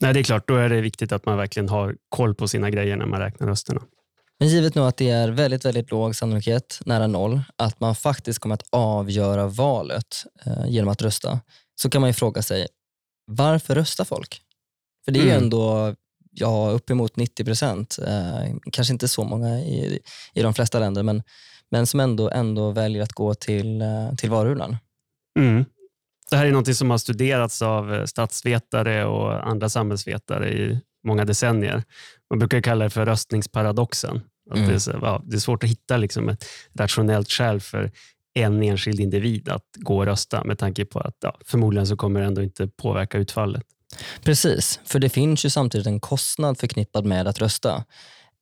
Nej, 0.00 0.14
det 0.14 0.20
är 0.20 0.24
klart, 0.24 0.48
då 0.48 0.56
är 0.56 0.68
det 0.68 0.80
viktigt 0.80 1.12
att 1.12 1.26
man 1.26 1.36
verkligen 1.36 1.68
har 1.68 1.96
koll 2.08 2.34
på 2.34 2.48
sina 2.48 2.70
grejer 2.70 2.96
när 2.96 3.06
man 3.06 3.20
räknar 3.20 3.46
rösterna. 3.46 3.82
Men 4.38 4.48
givet 4.48 4.74
nu 4.74 4.80
att 4.82 4.96
det 4.96 5.10
är 5.10 5.28
väldigt, 5.28 5.64
väldigt 5.64 5.90
låg 5.90 6.16
sannolikhet, 6.16 6.80
nära 6.84 7.06
noll, 7.06 7.40
att 7.56 7.80
man 7.80 7.94
faktiskt 7.94 8.38
kommer 8.38 8.54
att 8.54 8.66
avgöra 8.70 9.46
valet 9.46 10.24
eh, 10.46 10.66
genom 10.68 10.88
att 10.88 11.02
rösta, 11.02 11.40
så 11.74 11.90
kan 11.90 12.00
man 12.00 12.10
ju 12.10 12.14
fråga 12.14 12.42
sig, 12.42 12.66
varför 13.26 13.74
röstar 13.74 14.04
folk? 14.04 14.42
För 15.08 15.12
det 15.12 15.20
är 15.20 15.24
ju 15.24 15.30
Mm. 15.30 15.42
ändå 15.42 15.94
ja, 16.30 16.70
uppemot 16.70 17.16
90 17.16 17.44
procent. 17.44 17.98
Eh, 18.06 18.54
kanske 18.72 18.92
inte 18.92 19.08
så 19.08 19.24
många 19.24 19.58
i, 19.60 20.00
i 20.34 20.42
de 20.42 20.54
flesta 20.54 20.78
länder, 20.78 21.02
men, 21.02 21.22
men 21.70 21.86
som 21.86 22.00
ändå, 22.00 22.30
ändå 22.30 22.70
väljer 22.70 23.02
att 23.02 23.12
gå 23.12 23.34
till, 23.34 23.80
eh, 23.82 24.14
till 24.16 24.30
varuhyllan. 24.30 24.76
Mm. 25.38 25.64
Det 26.30 26.36
här 26.36 26.46
är 26.46 26.52
något 26.52 26.76
som 26.76 26.90
har 26.90 26.98
studerats 26.98 27.62
av 27.62 27.94
eh, 27.94 28.04
statsvetare 28.04 29.04
och 29.04 29.48
andra 29.48 29.68
samhällsvetare 29.68 30.52
i 30.52 30.80
många 31.06 31.24
decennier. 31.24 31.84
Man 32.30 32.38
brukar 32.38 32.60
kalla 32.60 32.84
det 32.84 32.90
för 32.90 33.06
röstningsparadoxen. 33.06 34.20
Mm. 34.54 34.68
det, 34.68 34.86
är, 34.86 34.98
ja, 35.02 35.22
det 35.24 35.36
är 35.36 35.40
svårt 35.40 35.64
att 35.64 35.70
hitta 35.70 35.96
liksom 35.96 36.28
ett 36.28 36.44
rationellt 36.78 37.30
skäl 37.30 37.60
för 37.60 37.90
en 38.34 38.62
enskild 38.62 39.00
individ 39.00 39.48
att 39.48 39.66
gå 39.74 39.98
och 39.98 40.06
rösta 40.06 40.44
med 40.44 40.58
tanke 40.58 40.84
på 40.84 41.00
att 41.00 41.16
ja, 41.20 41.38
förmodligen 41.44 41.86
så 41.86 41.96
kommer 41.96 42.20
det 42.20 42.26
ändå 42.26 42.42
inte 42.42 42.68
påverka 42.68 43.18
utfallet. 43.18 43.64
Precis, 44.22 44.80
för 44.84 44.98
det 44.98 45.08
finns 45.08 45.44
ju 45.44 45.50
samtidigt 45.50 45.86
en 45.86 46.00
kostnad 46.00 46.58
förknippad 46.58 47.04
med 47.04 47.28
att 47.28 47.38
rösta. 47.38 47.84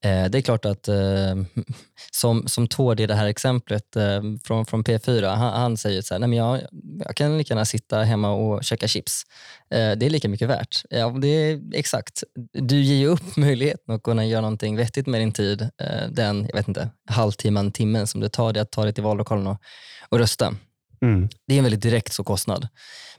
Eh, 0.05 0.25
det 0.31 0.38
är 0.38 0.43
klart 0.43 0.65
att, 0.65 0.88
eh, 0.88 1.35
som, 2.12 2.49
som 2.49 2.69
Tord 2.69 3.00
i 3.00 3.07
det 3.07 3.15
här 3.15 3.26
exemplet 3.26 3.97
eh, 3.97 4.21
från, 4.45 4.67
från 4.67 4.85
P4, 4.85 5.35
han, 5.35 5.61
han 5.61 5.76
säger 5.76 6.03
så 6.03 6.15
här, 6.15 6.19
Nej, 6.19 6.29
men 6.29 6.38
jag, 6.38 6.61
jag 7.05 7.17
kan 7.17 7.38
lika 7.38 7.55
gärna 7.55 7.65
sitta 7.65 8.03
hemma 8.03 8.31
och 8.31 8.65
käka 8.65 8.88
chips. 8.88 9.23
Eh, 9.71 9.93
det 9.93 10.07
är 10.07 10.11
lika 10.11 10.29
mycket 10.29 10.49
värt. 10.49 10.83
Ja, 10.91 11.09
det 11.09 11.29
är 11.29 11.61
exakt. 11.75 12.23
Du 12.53 12.81
ger 12.81 12.97
ju 12.97 13.07
upp 13.07 13.37
möjligheten 13.37 13.95
att 13.95 14.03
kunna 14.03 14.26
göra 14.26 14.41
någonting 14.41 14.76
vettigt 14.76 15.07
med 15.07 15.21
din 15.21 15.33
tid, 15.33 15.62
eh, 15.62 16.09
den 16.11 16.47
jag 16.49 16.57
vet 16.57 16.69
inte, 16.69 16.91
halvtimman, 17.11 17.73
timmen 17.73 18.07
som 18.07 18.21
det 18.21 18.29
tar 18.29 18.53
dig 18.53 18.62
att 18.62 18.71
ta 18.71 18.85
dig 18.85 18.93
till 18.93 19.05
vallokalen 19.05 19.47
och, 19.47 19.61
och 20.09 20.19
rösta. 20.19 20.55
Mm. 21.03 21.29
Det 21.47 21.55
är 21.55 21.59
en 21.59 21.65
väldigt 21.65 21.83
direkt 21.83 22.12
så 22.12 22.25
kostnad. 22.25 22.69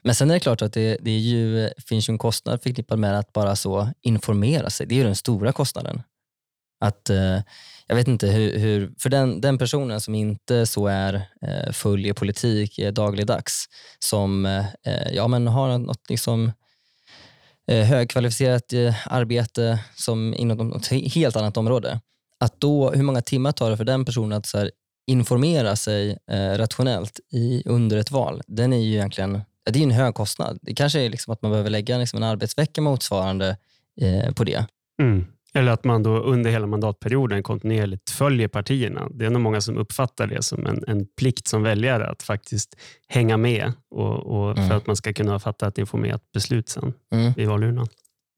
Men 0.02 0.16
sen 0.16 0.30
är 0.30 0.34
det 0.34 0.40
klart 0.40 0.62
att 0.62 0.74
det, 0.74 0.98
det 1.02 1.12
är 1.12 1.20
ju, 1.20 1.70
finns 1.88 2.10
ju 2.10 2.12
en 2.12 2.18
kostnad 2.18 2.64
förknippad 2.64 3.00
med 3.00 3.20
att 3.20 3.34
bara 3.34 3.56
så 3.56 3.90
informera 4.02 4.70
sig. 4.70 4.88
Det 4.88 4.96
är 4.96 4.98
ju 4.98 5.04
den 5.04 5.16
stora 5.16 5.52
kostnaden. 5.52 6.02
Att, 6.80 7.10
eh, 7.10 7.42
jag 7.88 7.96
vet 7.96 8.08
inte 8.08 8.28
hur, 8.28 8.58
hur 8.60 8.94
för 9.00 9.10
den, 9.10 9.42
den 9.42 9.58
personen 9.58 10.02
som 10.02 10.16
inte 10.16 10.66
så 10.66 10.88
är 10.88 11.14
eh, 11.42 11.72
följer 11.72 12.14
politik 12.14 12.80
eh, 12.80 12.94
dagligdags, 12.94 13.66
som 14.00 14.46
eh, 14.46 15.12
ja, 15.12 15.28
men 15.28 15.48
har 15.48 15.78
något 15.78 16.10
liksom, 16.10 16.52
eh, 17.72 17.86
högkvalificerat 17.86 18.74
eh, 18.74 18.96
arbete 19.08 19.80
som 19.96 20.34
inom 20.34 20.68
något 20.68 20.88
helt 20.88 21.36
annat 21.36 21.58
område. 21.58 22.00
Att 22.40 22.62
då, 22.62 22.92
hur 22.92 23.04
många 23.04 23.22
timmar 23.22 23.52
tar 23.52 23.70
det 23.70 23.78
för 23.78 23.86
den 23.86 24.06
personen 24.06 24.38
att 24.38 24.46
så 24.46 24.58
här, 24.58 24.72
informera 25.08 25.76
sig 25.76 26.18
eh, 26.32 26.58
rationellt 26.58 27.20
i, 27.32 27.64
under 27.66 27.98
ett 27.98 28.12
val? 28.12 28.42
Den 28.48 28.74
är 28.74 28.78
ju 28.78 28.94
egentligen 28.94 29.42
det 29.72 29.80
är 29.80 29.84
en 29.84 29.92
hög 29.92 30.14
kostnad. 30.16 30.60
Det 30.62 30.74
kanske 30.74 31.00
är 31.02 31.10
liksom 31.10 31.34
att 31.34 31.42
man 31.42 31.52
behöver 31.52 31.70
lägga 31.70 31.98
liksom 31.98 32.18
en 32.18 32.24
arbetsvecka 32.30 32.82
motsvarande 32.82 33.58
eh, 34.02 34.34
på 34.34 34.44
det. 34.44 34.66
Mm. 35.02 35.26
Eller 35.54 35.72
att 35.72 35.84
man 35.84 36.04
då 36.04 36.18
under 36.18 36.52
hela 36.52 36.68
mandatperioden 36.68 37.44
kontinuerligt 37.44 38.10
följer 38.10 38.48
partierna. 38.48 39.08
Det 39.14 39.26
är 39.26 39.30
nog 39.30 39.42
många 39.42 39.62
som 39.62 39.78
uppfattar 39.78 40.28
det 40.28 40.44
som 40.44 40.66
en, 40.66 40.84
en 40.88 41.06
plikt 41.18 41.48
som 41.48 41.64
väljare 41.64 42.10
att 42.10 42.24
faktiskt 42.24 42.76
hänga 43.08 43.38
med 43.38 43.74
och, 43.92 44.16
och 44.26 44.58
Mm. 44.58 44.70
för 44.70 44.78
att 44.78 44.88
man 44.88 44.96
ska 44.96 45.14
kunna 45.14 45.40
fatta 45.40 45.68
ett 45.68 45.78
informerat 45.78 46.32
beslut 46.34 46.70
sen 46.70 46.94
Mm. 47.14 47.34
i 47.38 47.46
valurnan. 47.46 47.88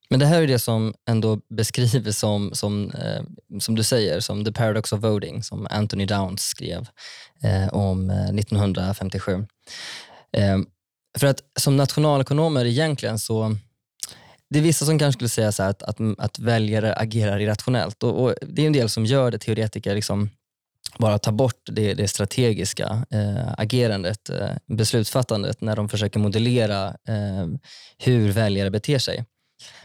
Men 0.09 0.19
det 0.19 0.25
här 0.25 0.41
är 0.41 0.47
det 0.47 0.59
som 0.59 0.93
ändå 1.09 1.39
beskrivs 1.49 2.17
som, 2.17 2.51
som, 2.53 2.91
eh, 2.91 3.23
som 3.59 3.75
du 3.75 3.83
säger, 3.83 4.19
som 4.19 4.45
the 4.45 4.51
paradox 4.51 4.93
of 4.93 5.03
voting, 5.03 5.43
som 5.43 5.67
Anthony 5.69 6.05
Downs 6.05 6.41
skrev 6.41 6.87
eh, 7.43 7.67
om 7.73 8.09
1957. 8.09 9.45
Eh, 10.37 10.49
ehm, 10.49 10.65
för 11.17 11.27
att 11.27 11.41
som 11.59 11.77
nationalekonomer 11.77 12.65
egentligen 12.65 13.19
så, 13.19 13.55
det 14.49 14.59
är 14.59 14.63
vissa 14.63 14.85
som 14.85 14.99
kanske 14.99 15.17
skulle 15.17 15.29
säga 15.29 15.51
så 15.51 15.63
här 15.63 15.69
att, 15.69 15.83
att, 15.83 15.97
att 16.17 16.39
väljare 16.39 16.93
agerar 16.93 17.39
irrationellt 17.39 18.03
och, 18.03 18.23
och 18.23 18.35
det 18.41 18.61
är 18.61 18.67
en 18.67 18.73
del 18.73 18.89
som 18.89 19.05
gör 19.05 19.31
det, 19.31 19.37
teoretiker 19.37 19.95
liksom 19.95 20.29
bara 20.97 21.19
tar 21.19 21.31
bort 21.31 21.61
det, 21.71 21.93
det 21.93 22.07
strategiska 22.07 23.05
eh, 23.11 23.53
agerandet, 23.57 24.29
eh, 24.29 24.49
beslutsfattandet 24.67 25.61
när 25.61 25.75
de 25.75 25.89
försöker 25.89 26.19
modellera 26.19 26.87
eh, 26.87 27.47
hur 27.97 28.31
väljare 28.31 28.71
beter 28.71 28.99
sig. 28.99 29.25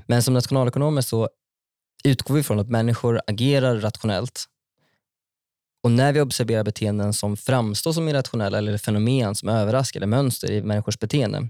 Men 0.07 0.23
som 0.23 0.35
nationalekonomer 0.35 1.03
så 1.03 1.29
utgår 2.05 2.35
vi 2.35 2.43
från 2.43 2.59
att 2.59 2.69
människor 2.69 3.21
agerar 3.27 3.77
rationellt. 3.77 4.45
Och 5.83 5.91
när 5.91 6.13
vi 6.13 6.21
observerar 6.21 6.65
beteenden 6.65 7.13
som 7.13 7.37
framstår 7.37 7.93
som 7.93 8.09
irrationella 8.09 8.59
eller 8.59 8.79
fenomen 8.79 9.35
som 9.35 9.49
överraskar 9.49 10.01
eller 10.01 10.07
mönster 10.07 10.51
i 10.51 10.63
människors 10.63 10.99
beteende 10.99 11.49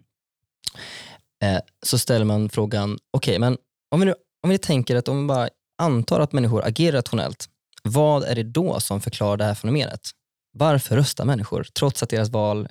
eh, 1.43 1.59
så 1.83 1.99
ställer 1.99 2.25
man 2.25 2.49
frågan, 2.49 2.99
okej, 3.11 3.39
men 3.39 3.59
om 3.91 4.01
vi, 4.01 4.07
nu, 4.07 4.15
om 4.43 4.51
vi 4.51 4.59
tänker 4.59 4.97
att 4.97 5.09
om 5.09 5.21
vi 5.21 5.27
bara 5.27 5.49
antar 5.79 6.21
att 6.21 6.33
människor 6.33 6.65
agerar 6.65 6.97
rationellt, 6.97 7.49
vad 7.83 8.25
är 8.25 8.35
det 8.35 8.43
då 8.43 8.81
som 8.81 9.01
förklarar 9.01 9.37
det 9.37 9.45
här 9.45 9.55
fenomenet? 9.55 10.11
Varför 10.53 10.97
röstar 10.97 11.25
människor 11.25 11.67
trots 11.79 12.03
att 12.03 12.09
deras 12.09 12.29
val 12.29 12.69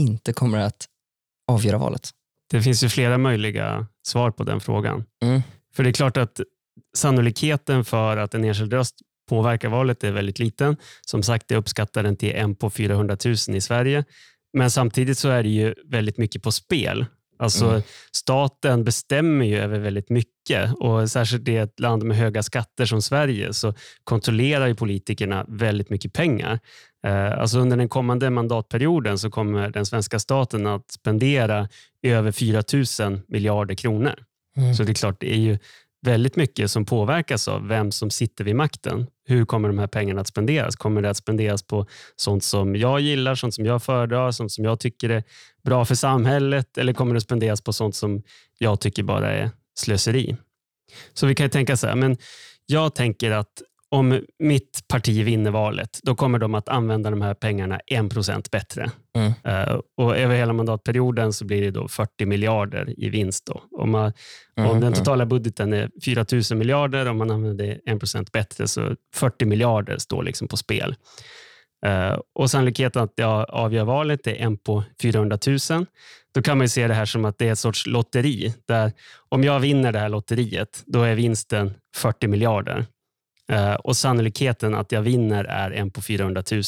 inte 0.00 0.32
kommer 0.32 0.58
att 0.58 0.86
avgöra 1.52 1.78
valet? 1.78 2.10
Det 2.50 2.62
finns 2.62 2.84
ju 2.84 2.88
flera 2.88 3.18
möjliga 3.18 3.86
svar 4.06 4.30
på 4.30 4.44
den 4.44 4.60
frågan. 4.60 5.04
Mm. 5.22 5.42
För 5.74 5.82
det 5.82 5.90
är 5.90 5.92
klart 5.92 6.16
att 6.16 6.40
sannolikheten 6.96 7.84
för 7.84 8.16
att 8.16 8.34
en 8.34 8.44
enskild 8.44 8.72
röst 8.72 8.94
påverkar 9.28 9.68
valet 9.68 10.04
är 10.04 10.12
väldigt 10.12 10.38
liten. 10.38 10.76
Som 11.00 11.22
sagt, 11.22 11.50
jag 11.50 11.58
uppskattar 11.58 12.02
den 12.02 12.16
till 12.16 12.32
en 12.32 12.54
på 12.54 12.70
400 12.70 13.16
000 13.24 13.34
i 13.34 13.60
Sverige. 13.60 14.04
Men 14.52 14.70
samtidigt 14.70 15.18
så 15.18 15.28
är 15.28 15.42
det 15.42 15.48
ju 15.48 15.74
väldigt 15.84 16.18
mycket 16.18 16.42
på 16.42 16.52
spel. 16.52 17.06
Alltså 17.38 17.66
Mm. 17.66 17.82
Staten 18.12 18.84
bestämmer 18.84 19.44
ju 19.44 19.58
över 19.58 19.78
väldigt 19.78 20.10
mycket 20.10 20.74
och 20.80 21.10
särskilt 21.10 21.48
i 21.48 21.56
ett 21.56 21.80
land 21.80 22.02
med 22.02 22.16
höga 22.16 22.42
skatter 22.42 22.86
som 22.86 23.02
Sverige 23.02 23.52
så 23.52 23.74
kontrollerar 24.04 24.66
ju 24.66 24.74
politikerna 24.74 25.44
väldigt 25.48 25.90
mycket 25.90 26.12
pengar. 26.12 26.60
Eh, 27.04 27.38
Alltså 27.38 27.58
under 27.58 27.76
den 27.76 27.88
kommande 27.88 28.30
mandatperioden 28.30 29.18
så 29.18 29.30
kommer 29.30 29.68
den 29.68 29.86
svenska 29.86 30.18
staten 30.18 30.66
att 30.66 30.90
spendera 30.90 31.68
över 32.02 32.32
4 32.32 32.62
000 33.08 33.20
miljarder 33.28 33.74
kronor. 33.74 34.14
Mm. 34.56 34.74
Så 34.74 34.82
det 34.82 34.92
är 34.92 34.94
klart, 34.94 35.20
det 35.20 35.32
är 35.32 35.38
ju 35.38 35.58
väldigt 36.02 36.36
mycket 36.36 36.70
som 36.70 36.84
påverkas 36.84 37.48
av 37.48 37.68
vem 37.68 37.92
som 37.92 38.10
sitter 38.10 38.44
vid 38.44 38.56
makten. 38.56 39.06
Hur 39.26 39.44
kommer 39.44 39.68
de 39.68 39.78
här 39.78 39.86
pengarna 39.86 40.20
att 40.20 40.26
spenderas? 40.26 40.76
Kommer 40.76 41.02
det 41.02 41.10
att 41.10 41.16
spenderas 41.16 41.62
på 41.62 41.86
sånt 42.16 42.44
som 42.44 42.76
jag 42.76 43.00
gillar, 43.00 43.34
sånt 43.34 43.54
som 43.54 43.66
jag 43.66 43.82
föredrar, 43.82 44.30
sånt 44.30 44.52
som 44.52 44.64
jag 44.64 44.80
tycker 44.80 45.10
är 45.10 45.22
bra 45.64 45.84
för 45.84 45.94
samhället 45.94 46.78
eller 46.78 46.92
kommer 46.92 47.14
det 47.14 47.16
att 47.16 47.22
spenderas 47.22 47.60
på 47.60 47.72
sånt 47.72 47.96
som 47.96 48.22
jag 48.58 48.80
tycker 48.80 49.02
bara 49.02 49.32
är 49.32 49.50
slöseri? 49.78 50.36
Så 51.14 51.26
vi 51.26 51.34
kan 51.34 51.46
ju 51.46 51.50
tänka 51.50 51.76
så 51.76 51.86
här, 51.86 51.94
men 51.94 52.16
jag 52.66 52.94
tänker 52.94 53.30
att 53.30 53.62
om 53.94 54.20
mitt 54.38 54.88
parti 54.88 55.24
vinner 55.24 55.50
valet, 55.50 55.98
då 56.02 56.14
kommer 56.14 56.38
de 56.38 56.54
att 56.54 56.68
använda 56.68 57.10
de 57.10 57.22
här 57.22 57.34
pengarna 57.34 57.80
1% 57.90 58.50
bättre. 58.50 58.90
Mm. 59.16 59.32
Eh, 59.44 59.80
och 59.96 60.16
över 60.16 60.36
hela 60.36 60.52
mandatperioden 60.52 61.32
så 61.32 61.44
blir 61.44 61.62
det 61.62 61.70
då 61.70 61.88
40 61.88 62.26
miljarder 62.26 63.00
i 63.00 63.08
vinst. 63.08 63.46
Då. 63.46 63.62
Om, 63.82 63.90
man, 63.90 64.12
Mm, 64.56 64.70
om 64.70 64.80
den 64.80 64.86
mm. 64.86 64.98
totala 64.98 65.26
budgeten 65.26 65.72
är 65.72 65.90
4 66.04 66.26
000 66.50 66.58
miljarder, 66.58 67.08
om 67.08 67.18
man 67.18 67.30
använder 67.30 67.80
1% 67.86 68.32
bättre, 68.32 68.68
så 68.68 68.96
40 69.14 69.44
miljarder 69.44 69.98
står 69.98 70.22
liksom 70.22 70.48
på 70.48 70.56
spel. 70.56 70.94
Eh, 71.86 72.18
och 72.34 72.50
Sannolikheten 72.50 73.02
att 73.02 73.12
jag 73.16 73.50
avgör 73.50 73.84
valet 73.84 74.26
är 74.26 74.34
en 74.34 74.58
på 74.58 74.84
400 75.02 75.38
000. 75.70 75.86
Då 76.34 76.42
kan 76.42 76.58
man 76.58 76.68
se 76.68 76.88
det 76.88 76.94
här 76.94 77.04
som 77.04 77.24
att 77.24 77.38
det 77.38 77.48
är 77.48 77.52
ett 77.52 77.58
sorts 77.58 77.86
lotteri. 77.86 78.54
Där 78.68 78.92
om 79.28 79.44
jag 79.44 79.60
vinner 79.60 79.92
det 79.92 79.98
här 79.98 80.08
lotteriet, 80.08 80.82
då 80.86 81.02
är 81.02 81.14
vinsten 81.14 81.74
40 81.96 82.28
miljarder. 82.28 82.86
Eh, 83.52 83.74
och 83.74 83.96
Sannolikheten 83.96 84.74
att 84.74 84.92
jag 84.92 85.02
vinner 85.02 85.44
är 85.44 85.70
en 85.70 85.90
på 85.90 86.02
400 86.02 86.42
000. 86.52 86.62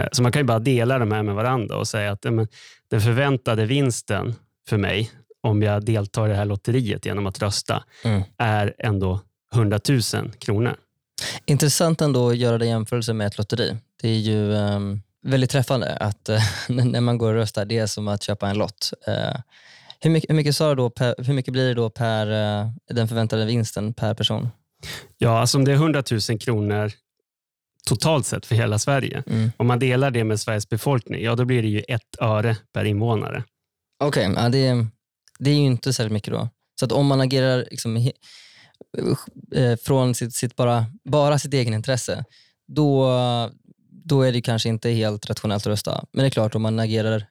Eh, 0.00 0.06
Så 0.12 0.22
man 0.22 0.32
kan 0.32 0.40
ju 0.40 0.44
bara 0.46 0.58
dela 0.58 0.98
de 0.98 1.12
här 1.12 1.22
med 1.22 1.34
varandra 1.34 1.76
och 1.76 1.88
säga 1.88 2.12
att 2.12 2.22
den 2.90 3.00
förväntade 3.00 3.64
vinsten 3.66 4.34
för 4.68 4.76
mig 4.76 5.10
om 5.42 5.62
jag 5.62 5.84
deltar 5.84 6.26
i 6.26 6.30
det 6.30 6.36
här 6.36 6.44
lotteriet 6.44 7.06
genom 7.06 7.26
att 7.26 7.42
rösta 7.42 7.84
Mm. 8.04 8.22
är 8.38 8.74
ändå 8.78 9.20
100 9.54 9.80
000 9.88 10.32
kronor. 10.38 10.76
Intressant 11.46 12.00
ändå 12.00 12.28
att 12.28 12.36
göra 12.36 12.58
det 12.58 12.64
i 12.64 12.68
jämförelse 12.68 13.12
med 13.12 13.26
ett 13.26 13.38
lotteri. 13.38 13.76
Det 14.02 14.08
är 14.08 14.18
ju 14.18 14.54
ehm, 14.54 15.02
väldigt 15.22 15.50
träffande 15.50 15.96
att 15.96 16.28
eh, 16.28 16.40
när 16.68 17.00
man 17.00 17.18
går 17.18 17.28
och 17.28 17.40
röstar, 17.40 17.64
det 17.64 17.78
är 17.78 17.86
som 17.86 18.08
att 18.08 18.22
köpa 18.22 18.48
en 18.48 18.58
lott. 18.58 18.92
Eh, 19.06 19.40
hur, 20.00 20.10
mycket, 20.10 20.30
hur, 20.30 20.34
mycket 20.34 20.58
då 20.58 20.90
per, 20.90 21.14
hur 21.18 21.34
mycket 21.34 21.52
blir 21.52 21.68
det 21.68 21.74
då 21.74 21.90
per 21.90 22.26
eh, 22.60 22.70
den 22.90 23.08
förväntade 23.08 23.44
vinsten 23.44 23.94
per 23.94 24.14
person? 24.14 24.48
Ja, 25.18 25.38
alltså 25.40 25.58
om 25.58 25.64
det 25.64 25.70
är 25.72 25.76
100 25.76 26.02
000 26.30 26.38
kronor 26.38 26.92
totalt 27.86 28.26
sett 28.26 28.46
för 28.46 28.54
hela 28.54 28.78
Sverige. 28.78 29.22
Mm. 29.26 29.52
Om 29.56 29.66
man 29.66 29.78
delar 29.78 30.10
det 30.10 30.24
med 30.24 30.40
Sveriges 30.40 30.68
befolkning, 30.68 31.22
ja 31.22 31.34
då 31.34 31.44
blir 31.44 31.62
det 31.62 31.68
ju 31.68 31.80
ett 31.88 32.16
öre 32.20 32.56
per 32.72 32.84
invånare. 32.84 33.44
Okej, 34.04 34.32
ja, 34.36 34.48
det, 34.48 34.66
är- 34.66 34.86
det 35.38 35.50
är 35.50 35.54
ju 35.54 35.60
inte 35.60 35.92
särskilt 35.92 36.12
mycket 36.12 36.32
då. 36.32 36.48
Så 36.80 36.84
att 36.84 36.92
om 36.92 37.06
man 37.06 37.20
agerar 37.20 37.66
liksom, 37.70 37.96
eh, 39.54 39.76
från 39.82 40.14
sitt, 40.14 40.34
sitt 40.34 40.56
bara, 40.56 40.86
bara 41.04 41.38
sitt 41.38 41.54
egen 41.54 41.74
intresse, 41.74 42.24
då, 42.68 43.10
då 44.04 44.22
är 44.22 44.32
det 44.32 44.40
kanske 44.40 44.68
inte 44.68 44.90
helt 44.90 45.26
rationellt 45.30 45.62
att 45.62 45.66
rösta. 45.66 46.04
Men 46.12 46.22
det 46.22 46.28
är 46.28 46.30
klart, 46.30 46.54
om 46.54 46.62
man 46.62 46.78
agerar 46.78 47.26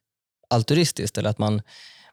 altruistiskt 0.50 1.18
eller 1.18 1.30
att 1.30 1.38
man, 1.39 1.62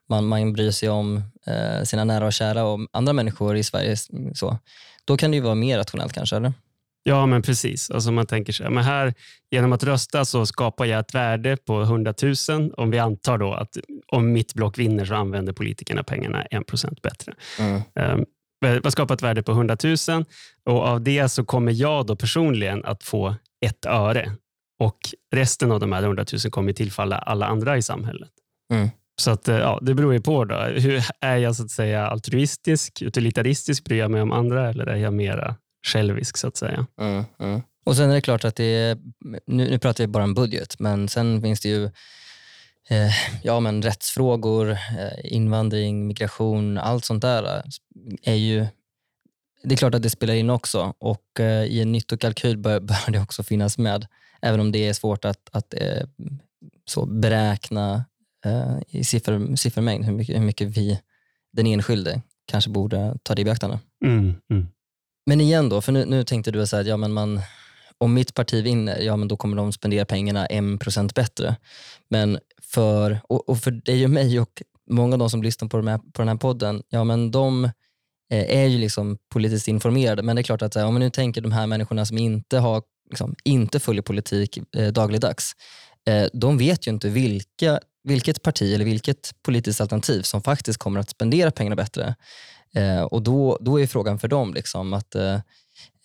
man, 0.08 0.26
man 0.26 0.52
bryr 0.52 0.70
sig 0.70 0.88
om 0.88 1.22
eh, 1.46 1.82
sina 1.84 2.04
nära 2.04 2.26
och 2.26 2.32
kära 2.32 2.64
och 2.64 2.80
andra 2.92 3.12
människor 3.12 3.56
i 3.56 3.62
Sverige, 3.62 3.96
så, 4.34 4.58
då 5.04 5.16
kan 5.16 5.30
det 5.30 5.34
ju 5.34 5.42
vara 5.42 5.54
mer 5.54 5.78
rationellt 5.78 6.12
kanske, 6.12 6.36
eller? 6.36 6.52
Ja, 7.02 7.26
men 7.26 7.42
precis. 7.42 7.90
Alltså 7.90 8.12
man 8.12 8.26
tänker 8.26 8.52
sig, 8.52 8.70
men 8.70 8.84
här, 8.84 9.14
genom 9.50 9.72
att 9.72 9.84
rösta 9.84 10.24
så 10.24 10.46
skapar 10.46 10.84
jag 10.84 11.00
ett 11.00 11.14
värde 11.14 11.56
på 11.56 11.82
100 11.82 12.14
000 12.48 12.72
om 12.76 12.90
vi 12.90 12.98
antar 12.98 13.38
då 13.38 13.52
att 13.52 13.76
om 14.06 14.32
mitt 14.32 14.54
block 14.54 14.78
vinner 14.78 15.04
så 15.04 15.14
använder 15.14 15.52
politikerna 15.52 16.02
pengarna 16.02 16.42
1 16.44 16.62
bättre. 17.02 17.34
Mm. 17.58 17.82
Um, 17.94 18.24
jag 18.60 18.92
skapar 18.92 19.14
ett 19.14 19.22
värde 19.22 19.42
på 19.42 19.52
100 19.52 19.76
000 20.08 20.24
och 20.64 20.82
av 20.82 21.00
det 21.00 21.28
så 21.28 21.44
kommer 21.44 21.72
jag 21.72 22.06
då 22.06 22.16
personligen 22.16 22.84
att 22.84 23.02
få 23.02 23.34
ett 23.66 23.86
öre 23.86 24.32
och 24.78 24.98
resten 25.34 25.72
av 25.72 25.80
de 25.80 25.92
här 25.92 26.02
100 26.02 26.24
000 26.32 26.50
kommer 26.50 26.72
tillfalla 26.72 27.18
alla 27.18 27.46
andra 27.46 27.76
i 27.76 27.82
samhället. 27.82 28.30
Mm. 28.72 28.88
Så 29.16 29.30
att, 29.30 29.48
eh, 29.48 29.56
ja, 29.56 29.78
det 29.82 29.94
beror 29.94 30.12
ju 30.12 30.20
på. 30.20 30.44
Då. 30.44 30.56
Hur 30.56 31.04
Är 31.20 31.36
jag 31.36 31.56
så 31.56 31.64
att 31.64 31.70
säga 31.70 32.06
altruistisk, 32.06 33.02
utilitaristisk, 33.02 33.84
bryr 33.84 33.98
jag 33.98 34.10
mig 34.10 34.22
om 34.22 34.32
andra 34.32 34.68
eller 34.70 34.86
är 34.86 34.96
jag 34.96 35.12
mera 35.12 35.56
självisk 35.86 36.36
så 36.36 36.48
att 36.48 36.56
säga? 36.56 36.86
Mm, 37.00 37.24
mm. 37.40 37.62
Och 37.84 37.96
sen 37.96 38.10
är 38.10 38.14
det 38.14 38.20
klart 38.20 38.44
att 38.44 38.56
det 38.56 38.64
är, 38.64 38.98
nu, 39.46 39.70
nu 39.70 39.78
pratar 39.78 40.04
vi 40.04 40.08
bara 40.08 40.24
om 40.24 40.34
budget, 40.34 40.78
men 40.78 41.08
sen 41.08 41.42
finns 41.42 41.60
det 41.60 41.68
ju 41.68 41.84
eh, 42.88 43.12
ja, 43.42 43.60
men 43.60 43.82
rättsfrågor, 43.82 44.70
eh, 44.70 45.34
invandring, 45.34 46.06
migration, 46.06 46.78
allt 46.78 47.04
sånt 47.04 47.22
där 47.22 47.56
eh, 47.56 47.62
är 48.22 48.34
ju 48.34 48.66
det 49.62 49.74
är 49.74 49.76
klart 49.76 49.94
att 49.94 50.02
det 50.02 50.10
spelar 50.10 50.34
in 50.34 50.50
också 50.50 50.94
och 50.98 51.40
eh, 51.40 51.64
i 51.64 51.80
en 51.80 51.92
nyttokalkyl 51.92 52.56
bör, 52.56 52.80
bör 52.90 53.10
det 53.10 53.20
också 53.20 53.42
finnas 53.42 53.78
med. 53.78 54.06
Även 54.42 54.60
om 54.60 54.72
det 54.72 54.88
är 54.88 54.92
svårt 54.92 55.24
att, 55.24 55.48
att 55.52 55.74
eh, 55.74 56.06
så 56.84 57.06
beräkna 57.06 58.04
eh, 58.44 58.78
i 58.88 59.04
siffror, 59.04 59.56
siffermängd 59.56 60.04
hur 60.04 60.12
mycket, 60.12 60.36
hur 60.36 60.44
mycket 60.44 60.68
vi, 60.68 61.00
den 61.52 61.66
enskilde, 61.66 62.22
kanske 62.46 62.70
borde 62.70 63.16
ta 63.22 63.34
det 63.34 63.42
i 63.42 63.44
beaktande. 63.44 63.78
Mm, 64.04 64.34
mm. 64.50 64.66
Men 65.26 65.40
igen 65.40 65.68
då, 65.68 65.80
för 65.80 65.92
nu, 65.92 66.04
nu 66.04 66.24
tänkte 66.24 66.50
du 66.50 66.66
så 66.66 66.76
här, 66.76 66.80
att 66.80 66.88
ja, 66.88 66.96
men 66.96 67.12
man, 67.12 67.40
om 67.98 68.14
mitt 68.14 68.34
parti 68.34 68.64
vinner, 68.64 68.98
ja 68.98 69.16
men 69.16 69.28
då 69.28 69.36
kommer 69.36 69.56
de 69.56 69.72
spendera 69.72 70.04
pengarna 70.04 70.46
1% 70.46 71.14
bättre. 71.14 71.56
Men 72.10 72.38
för, 72.62 73.20
och, 73.28 73.48
och 73.48 73.58
för 73.58 73.70
dig 73.70 74.04
och 74.04 74.10
mig 74.10 74.40
och 74.40 74.62
många 74.90 75.14
av 75.14 75.18
de 75.18 75.30
som 75.30 75.42
lyssnar 75.42 75.68
på, 75.68 75.76
de 75.76 75.86
här, 75.86 75.98
på 75.98 76.22
den 76.22 76.28
här 76.28 76.36
podden, 76.36 76.82
ja 76.88 77.04
men 77.04 77.30
de 77.30 77.64
eh, 78.32 78.58
är 78.58 78.66
ju 78.66 78.78
liksom 78.78 79.18
politiskt 79.32 79.68
informerade. 79.68 80.22
Men 80.22 80.36
det 80.36 80.40
är 80.40 80.44
klart 80.44 80.62
att 80.62 80.76
om 80.76 80.94
man 80.94 81.00
nu 81.00 81.10
tänker 81.10 81.40
de 81.40 81.52
här 81.52 81.66
människorna 81.66 82.06
som 82.06 82.18
inte, 82.18 82.58
har, 82.58 82.82
liksom, 83.10 83.34
inte 83.44 83.80
följer 83.80 84.02
politik 84.02 84.58
eh, 84.76 84.92
dagligdags, 84.92 85.52
eh, 86.08 86.26
de 86.32 86.58
vet 86.58 86.86
ju 86.86 86.90
inte 86.90 87.08
vilka, 87.08 87.80
vilket 88.04 88.42
parti 88.42 88.74
eller 88.74 88.84
vilket 88.84 89.34
politiskt 89.42 89.80
alternativ 89.80 90.22
som 90.22 90.42
faktiskt 90.42 90.78
kommer 90.78 91.00
att 91.00 91.10
spendera 91.10 91.50
pengarna 91.50 91.76
bättre. 91.76 92.14
Eh, 92.74 93.02
och 93.02 93.22
då, 93.22 93.58
då 93.60 93.80
är 93.80 93.86
frågan 93.86 94.18
för 94.18 94.28
dem 94.28 94.54
liksom 94.54 94.92
att 94.92 95.14
eh, 95.14 95.40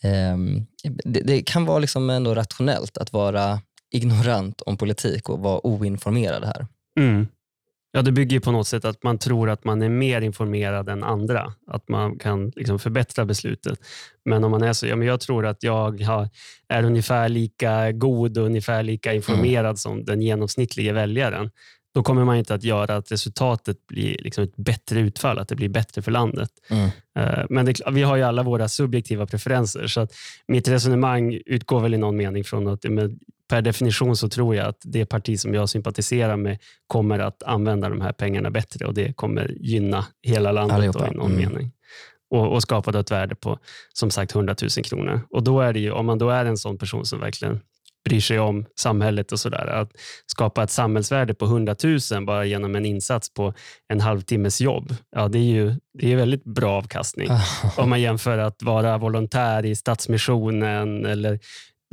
ehm, 0.04 0.66
det, 1.04 1.22
det, 1.22 1.42
kan 1.42 1.66
vara 1.66 1.80
liksom 1.80 2.10
ändå 2.10 2.36
rationellt 2.36 2.98
att 2.98 3.14
vara 3.14 3.62
ignorant 3.92 4.62
om 4.62 4.78
politik 4.78 5.30
och 5.30 5.40
vara 5.40 5.68
oinformerad 5.68 6.44
här. 6.46 6.68
Mm. 7.00 7.28
Ja, 7.92 8.02
det 8.02 8.12
bygger 8.12 8.40
på 8.40 8.52
något 8.52 8.68
sätt 8.68 8.86
att 8.86 9.04
man 9.04 9.18
tror 9.18 9.50
att 9.50 9.64
man 9.64 9.82
är 9.82 9.90
mer 9.90 10.22
informerad 10.22 10.90
än 10.90 11.04
andra. 11.04 11.54
Att 11.68 11.90
man 11.90 12.20
kan 12.20 12.52
liksom 12.56 12.80
förbättra 12.80 13.26
beslutet. 13.26 13.80
Men 14.26 14.44
om 14.44 14.52
man 14.52 14.64
är 14.64 14.74
så, 14.74 14.88
ja, 14.88 14.96
men 14.96 15.08
jag 15.08 15.20
tror 15.20 15.46
att 15.46 15.64
jag 15.64 16.02
har, 16.02 16.30
är 16.68 16.84
ungefär 16.84 17.30
lika 17.30 17.92
god 17.92 18.38
och 18.38 18.46
ungefär 18.46 18.84
lika 18.84 19.14
informerad 19.14 19.66
mm. 19.66 19.78
som 19.78 20.06
den 20.06 20.22
genomsnittliga 20.22 20.94
väljaren 20.94 21.52
då 21.94 22.04
kommer 22.04 22.26
man 22.26 22.38
inte 22.38 22.54
att 22.54 22.64
göra 22.64 22.96
att 22.96 23.12
resultatet 23.12 23.88
blir 23.88 24.18
liksom 24.20 24.44
ett 24.44 24.56
bättre 24.56 25.00
utfall, 25.00 25.40
att 25.40 25.48
det 25.48 25.56
blir 25.56 25.70
bättre 25.70 26.02
för 26.02 26.12
landet. 26.12 26.50
Mm. 26.70 26.90
Eh, 27.20 27.46
men 27.50 27.66
det, 27.66 27.82
vi 27.92 28.04
har 28.04 28.16
ju 28.16 28.24
alla 28.24 28.44
våra 28.44 28.68
subjektiva 28.68 29.26
preferenser, 29.26 29.88
så 29.88 30.02
att 30.02 30.14
mitt 30.48 30.68
resonemang 30.68 31.40
utgår 31.46 31.80
väl 31.80 31.94
i 31.94 31.98
någon 31.98 32.18
mening 32.18 32.44
från 32.44 32.68
att 32.68 32.86
per 33.50 33.62
definition 33.62 34.16
så 34.16 34.30
tror 34.30 34.56
jag 34.56 34.68
att 34.68 34.82
det 34.84 35.06
parti 35.06 35.40
som 35.40 35.54
jag 35.54 35.70
sympatiserar 35.70 36.38
med 36.38 36.58
kommer 36.88 37.20
att 37.20 37.44
använda 37.44 37.90
de 37.90 38.02
här 38.02 38.14
pengarna 38.14 38.52
bättre 38.52 38.86
och 38.86 38.94
det 38.94 39.14
kommer 39.14 39.56
gynna 39.60 40.06
hela 40.22 40.52
landet 40.52 40.94
då, 40.94 41.08
i 41.08 41.16
någon 41.16 41.32
mm. 41.32 41.50
mening. 41.50 41.72
Och, 42.32 42.54
och 42.54 42.62
skapa 42.62 43.00
ett 43.00 43.12
värde 43.12 43.36
på 43.36 43.60
som 43.94 44.12
sagt 44.12 44.36
100 44.36 44.56
000 44.62 44.70
kronor. 44.70 45.22
Och 45.30 45.44
då 45.44 45.62
är 45.62 45.74
det 45.74 45.80
ju, 45.80 45.92
om 45.92 46.06
man 46.06 46.18
då 46.18 46.30
är 46.30 46.46
en 46.46 46.58
sån 46.58 46.78
person 46.78 47.06
som 47.06 47.20
verkligen 47.20 47.60
bryr 48.06 48.20
sig 48.20 48.40
om 48.40 48.66
samhället 48.80 49.32
och 49.32 49.40
sådär. 49.40 49.68
Att 49.68 49.92
skapa 50.26 50.64
ett 50.64 50.72
samhällsvärde 50.72 51.34
på 51.34 51.46
100 51.46 51.76
000 52.12 52.26
bara 52.26 52.46
genom 52.46 52.76
en 52.76 52.86
insats 52.86 53.34
på 53.34 53.54
en 53.94 54.00
halvtimmes 54.00 54.62
jobb, 54.62 54.96
ja, 55.16 55.28
det 55.28 55.40
är 55.40 55.44
ju 55.44 55.76
det 56.00 56.12
är 56.14 56.16
väldigt 56.16 56.44
bra 56.44 56.78
avkastning. 56.78 57.30
om 57.78 57.90
man 57.90 58.02
jämför 58.02 58.38
att 58.38 58.64
vara 58.64 58.98
volontär 58.98 59.66
i 59.66 59.76
Stadsmissionen 59.76 61.06
eller 61.06 61.40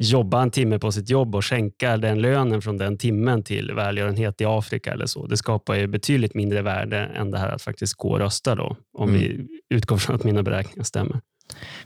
jobba 0.03 0.43
en 0.43 0.51
timme 0.51 0.79
på 0.79 0.93
sitt 0.93 1.11
jobb 1.11 1.35
och 1.35 1.45
skänka 1.45 1.97
den 1.97 2.21
lönen 2.21 2.63
från 2.63 2.77
den 2.77 2.99
timmen 2.99 3.43
till 3.43 3.73
välgörenhet 3.73 4.41
i 4.41 4.45
Afrika 4.45 4.93
eller 4.93 5.07
så. 5.07 5.27
Det 5.27 5.37
skapar 5.37 5.75
ju 5.75 5.87
betydligt 5.87 6.35
mindre 6.35 6.63
värde 6.63 6.99
än 6.99 7.31
det 7.31 7.39
här 7.39 7.49
att 7.49 7.63
faktiskt 7.63 7.95
gå 7.95 8.11
och 8.11 8.19
rösta 8.19 8.55
då, 8.55 8.77
om 8.99 9.09
mm. 9.09 9.21
vi 9.21 9.47
utgår 9.75 9.97
från 9.97 10.17
att 10.17 10.25
mina 10.25 10.43
beräkningar 10.43 10.85
stämmer. 10.85 11.21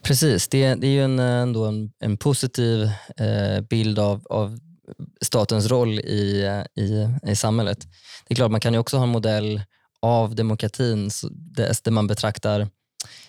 Precis, 0.03 0.49
det, 0.49 0.75
det 0.75 0.87
är 0.87 0.90
ju 0.90 1.05
en, 1.05 1.18
ändå 1.18 1.64
en, 1.64 1.90
en 2.01 2.16
positiv 2.16 2.83
eh, 3.16 3.61
bild 3.70 3.99
av, 3.99 4.27
av 4.31 4.59
statens 5.20 5.66
roll 5.66 6.01
i, 6.01 6.46
i, 6.77 7.09
i 7.31 7.37
samhället. 7.37 7.79
Det 8.29 8.35
är 8.35 8.37
klart, 8.37 8.51
man 8.51 8.61
kan 8.61 8.73
ju 8.73 8.79
också 8.79 8.96
ha 8.96 9.05
en 9.05 9.11
modell 9.11 9.62
av 10.03 10.35
demokratin 10.35 11.11
där 11.55 11.90
man 11.90 12.07
betraktar 12.07 12.68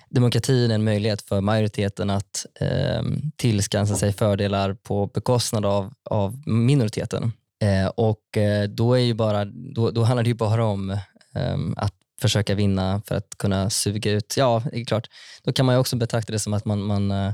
demokratin 0.09 0.71
en 0.71 0.83
möjlighet 0.83 1.21
för 1.21 1.41
majoriteten 1.41 2.09
att 2.09 2.45
eh, 2.59 3.03
tillskansa 3.35 3.95
sig 3.95 4.13
fördelar 4.13 4.73
på 4.73 5.07
bekostnad 5.07 5.65
av, 5.65 5.93
av 6.09 6.41
minoriteten. 6.45 7.33
Eh, 7.63 7.87
och 7.87 8.37
eh, 8.37 8.69
då, 8.69 8.93
är 8.93 8.99
ju 8.99 9.13
bara, 9.13 9.45
då, 9.45 9.91
då 9.91 10.03
handlar 10.03 10.23
det 10.23 10.29
ju 10.29 10.35
bara 10.35 10.65
om 10.65 10.89
eh, 11.35 11.57
att 11.77 11.93
försöka 12.21 12.55
vinna 12.55 13.01
för 13.05 13.15
att 13.15 13.37
kunna 13.37 13.69
suga 13.69 14.11
ut. 14.11 14.33
Ja, 14.37 14.63
det 14.71 14.81
är 14.81 14.85
klart. 14.85 15.07
Då 15.43 15.53
kan 15.53 15.65
man 15.65 15.75
ju 15.75 15.79
också 15.79 15.95
betrakta 15.95 16.31
det 16.31 16.39
som 16.39 16.53
att 16.53 16.65
man, 16.65 16.83
man 16.83 17.11
eh, 17.11 17.33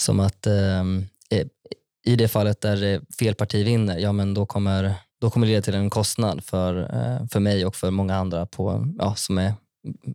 som 0.00 0.20
att 0.20 0.46
eh, 0.46 0.80
eh, 1.30 1.46
i 2.04 2.16
det 2.16 2.28
fallet 2.28 2.60
där 2.60 2.82
eh, 2.84 3.00
fel 3.18 3.34
parti 3.34 3.66
vinner, 3.66 3.98
ja 3.98 4.12
men 4.12 4.34
då 4.34 4.46
kommer, 4.46 4.94
då 5.20 5.30
kommer 5.30 5.46
det 5.46 5.52
leda 5.52 5.62
till 5.62 5.74
en 5.74 5.90
kostnad 5.90 6.44
för, 6.44 6.80
eh, 6.80 7.26
för 7.32 7.40
mig 7.40 7.66
och 7.66 7.76
för 7.76 7.90
många 7.90 8.16
andra 8.16 8.46
på, 8.46 8.94
ja, 8.98 9.14
som 9.14 9.38
är 9.38 9.54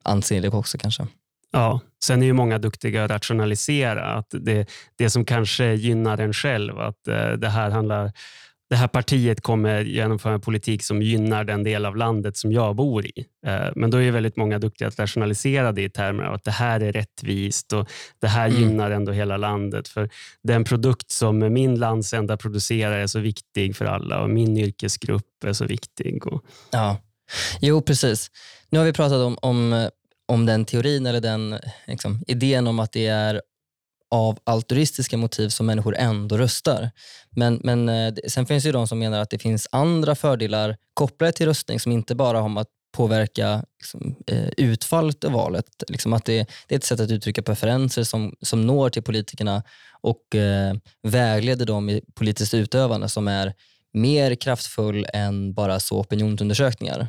ansenlig 0.04 0.54
också 0.54 0.78
kanske. 0.78 1.08
Ja, 1.52 1.80
sen 2.04 2.22
är 2.22 2.26
ju 2.26 2.34
många 2.34 2.58
duktiga 2.58 3.04
att 3.04 3.12
rationalisera. 3.12 4.06
Att 4.06 4.28
det, 4.30 4.70
det 4.96 5.10
som 5.10 5.26
kanske 5.26 5.74
gynnar 5.74 6.18
en 6.18 6.34
själv, 6.34 6.80
att 6.80 7.08
eh, 7.08 7.32
det 7.32 7.50
här 7.50 7.70
handlar 7.70 8.12
det 8.70 8.76
här 8.76 8.88
partiet 8.88 9.42
kommer 9.42 9.82
genomföra 9.82 10.34
en 10.34 10.42
politik 10.42 10.84
som 10.84 11.02
gynnar 11.02 11.44
den 11.44 11.64
del 11.64 11.86
av 11.86 11.96
landet 11.96 12.38
som 12.38 12.52
jag 12.52 12.76
bor 12.76 13.06
i. 13.06 13.26
Eh, 13.48 13.70
men 13.76 13.92
då 13.92 14.02
är 14.02 14.12
väldigt 14.12 14.36
många 14.36 14.60
duktiga 14.60 14.88
att 14.88 15.00
rationalisera 15.00 15.72
det 15.72 15.84
i 15.84 15.90
termer 15.90 16.24
av 16.24 16.34
att 16.34 16.44
det 16.44 16.52
här 16.52 16.80
är 16.80 16.92
rättvist 16.92 17.74
och 17.74 17.90
det 18.20 18.28
här 18.28 18.48
mm. 18.48 18.62
gynnar 18.62 18.92
ändå 18.92 19.12
hela 19.12 19.38
landet. 19.38 19.88
För 19.88 20.10
den 20.44 20.64
produkt 20.64 21.12
som 21.12 21.54
min 21.54 21.76
landsända 21.76 22.38
producerar 22.38 22.98
är 23.00 23.08
så 23.08 23.20
viktig 23.20 23.76
för 23.76 23.86
alla 23.86 24.22
och 24.22 24.30
min 24.30 24.58
yrkesgrupp 24.58 25.44
är 25.46 25.54
så 25.54 25.66
viktig. 25.66 26.28
Och... 26.28 26.46
Ja, 26.72 26.98
jo 27.62 27.82
precis. 27.82 28.32
Nu 28.70 28.80
har 28.80 28.86
vi 28.86 28.94
pratat 28.94 29.18
om, 29.18 29.38
om, 29.42 29.90
om 30.28 30.46
den 30.46 30.66
teorin 30.66 31.06
eller 31.06 31.22
den 31.22 31.60
liksom, 31.88 32.24
idén 32.28 32.68
om 32.68 32.80
att 32.80 32.92
det 32.92 33.08
är 33.08 33.42
av 34.12 34.40
altruistiska 34.44 35.18
motiv 35.18 35.50
som 35.50 35.66
människor 35.66 35.96
ändå 35.96 36.38
röstar. 36.38 36.92
Men, 37.30 37.62
men 37.64 37.90
eh, 37.90 38.14
sen 38.28 38.46
finns 38.46 38.64
det 38.64 38.72
de 38.72 38.88
som 38.88 39.00
menar 39.00 39.20
att 39.20 39.30
det 39.30 39.40
finns 39.40 39.68
andra 39.72 40.16
fördelar 40.16 40.78
kopplade 40.94 41.32
till 41.32 41.46
röstning 41.46 41.80
som 41.80 41.92
inte 41.92 42.16
bara 42.16 42.42
har 42.42 42.50
med 42.50 42.62
att 42.62 42.70
påverka 42.96 43.66
liksom, 43.80 44.16
eh, 44.28 44.50
utfallet 44.58 45.24
av 45.24 45.32
valet. 45.32 45.84
Liksom 45.88 46.14
att 46.14 46.26
det, 46.26 46.48
det, 46.68 46.76
är 46.76 46.78
ett 46.78 46.84
sätt 46.84 47.00
att 47.00 47.12
uttrycka 47.12 47.42
preferenser 47.42 48.04
som, 48.04 48.36
som 48.42 48.68
når 48.68 48.90
till 48.90 49.04
politikerna 49.04 49.64
och 50.02 50.36
eh, 50.36 50.76
vägleder 51.04 51.66
dem 51.66 51.90
i 51.90 52.02
politiskt 52.14 52.54
utövande 52.54 53.10
som 53.10 53.28
är 53.28 53.54
mer 53.94 54.36
kraftfull 54.36 55.08
än 55.14 55.54
bara 55.54 55.80
så 55.80 56.00
opinionsundersökningar. 56.00 57.08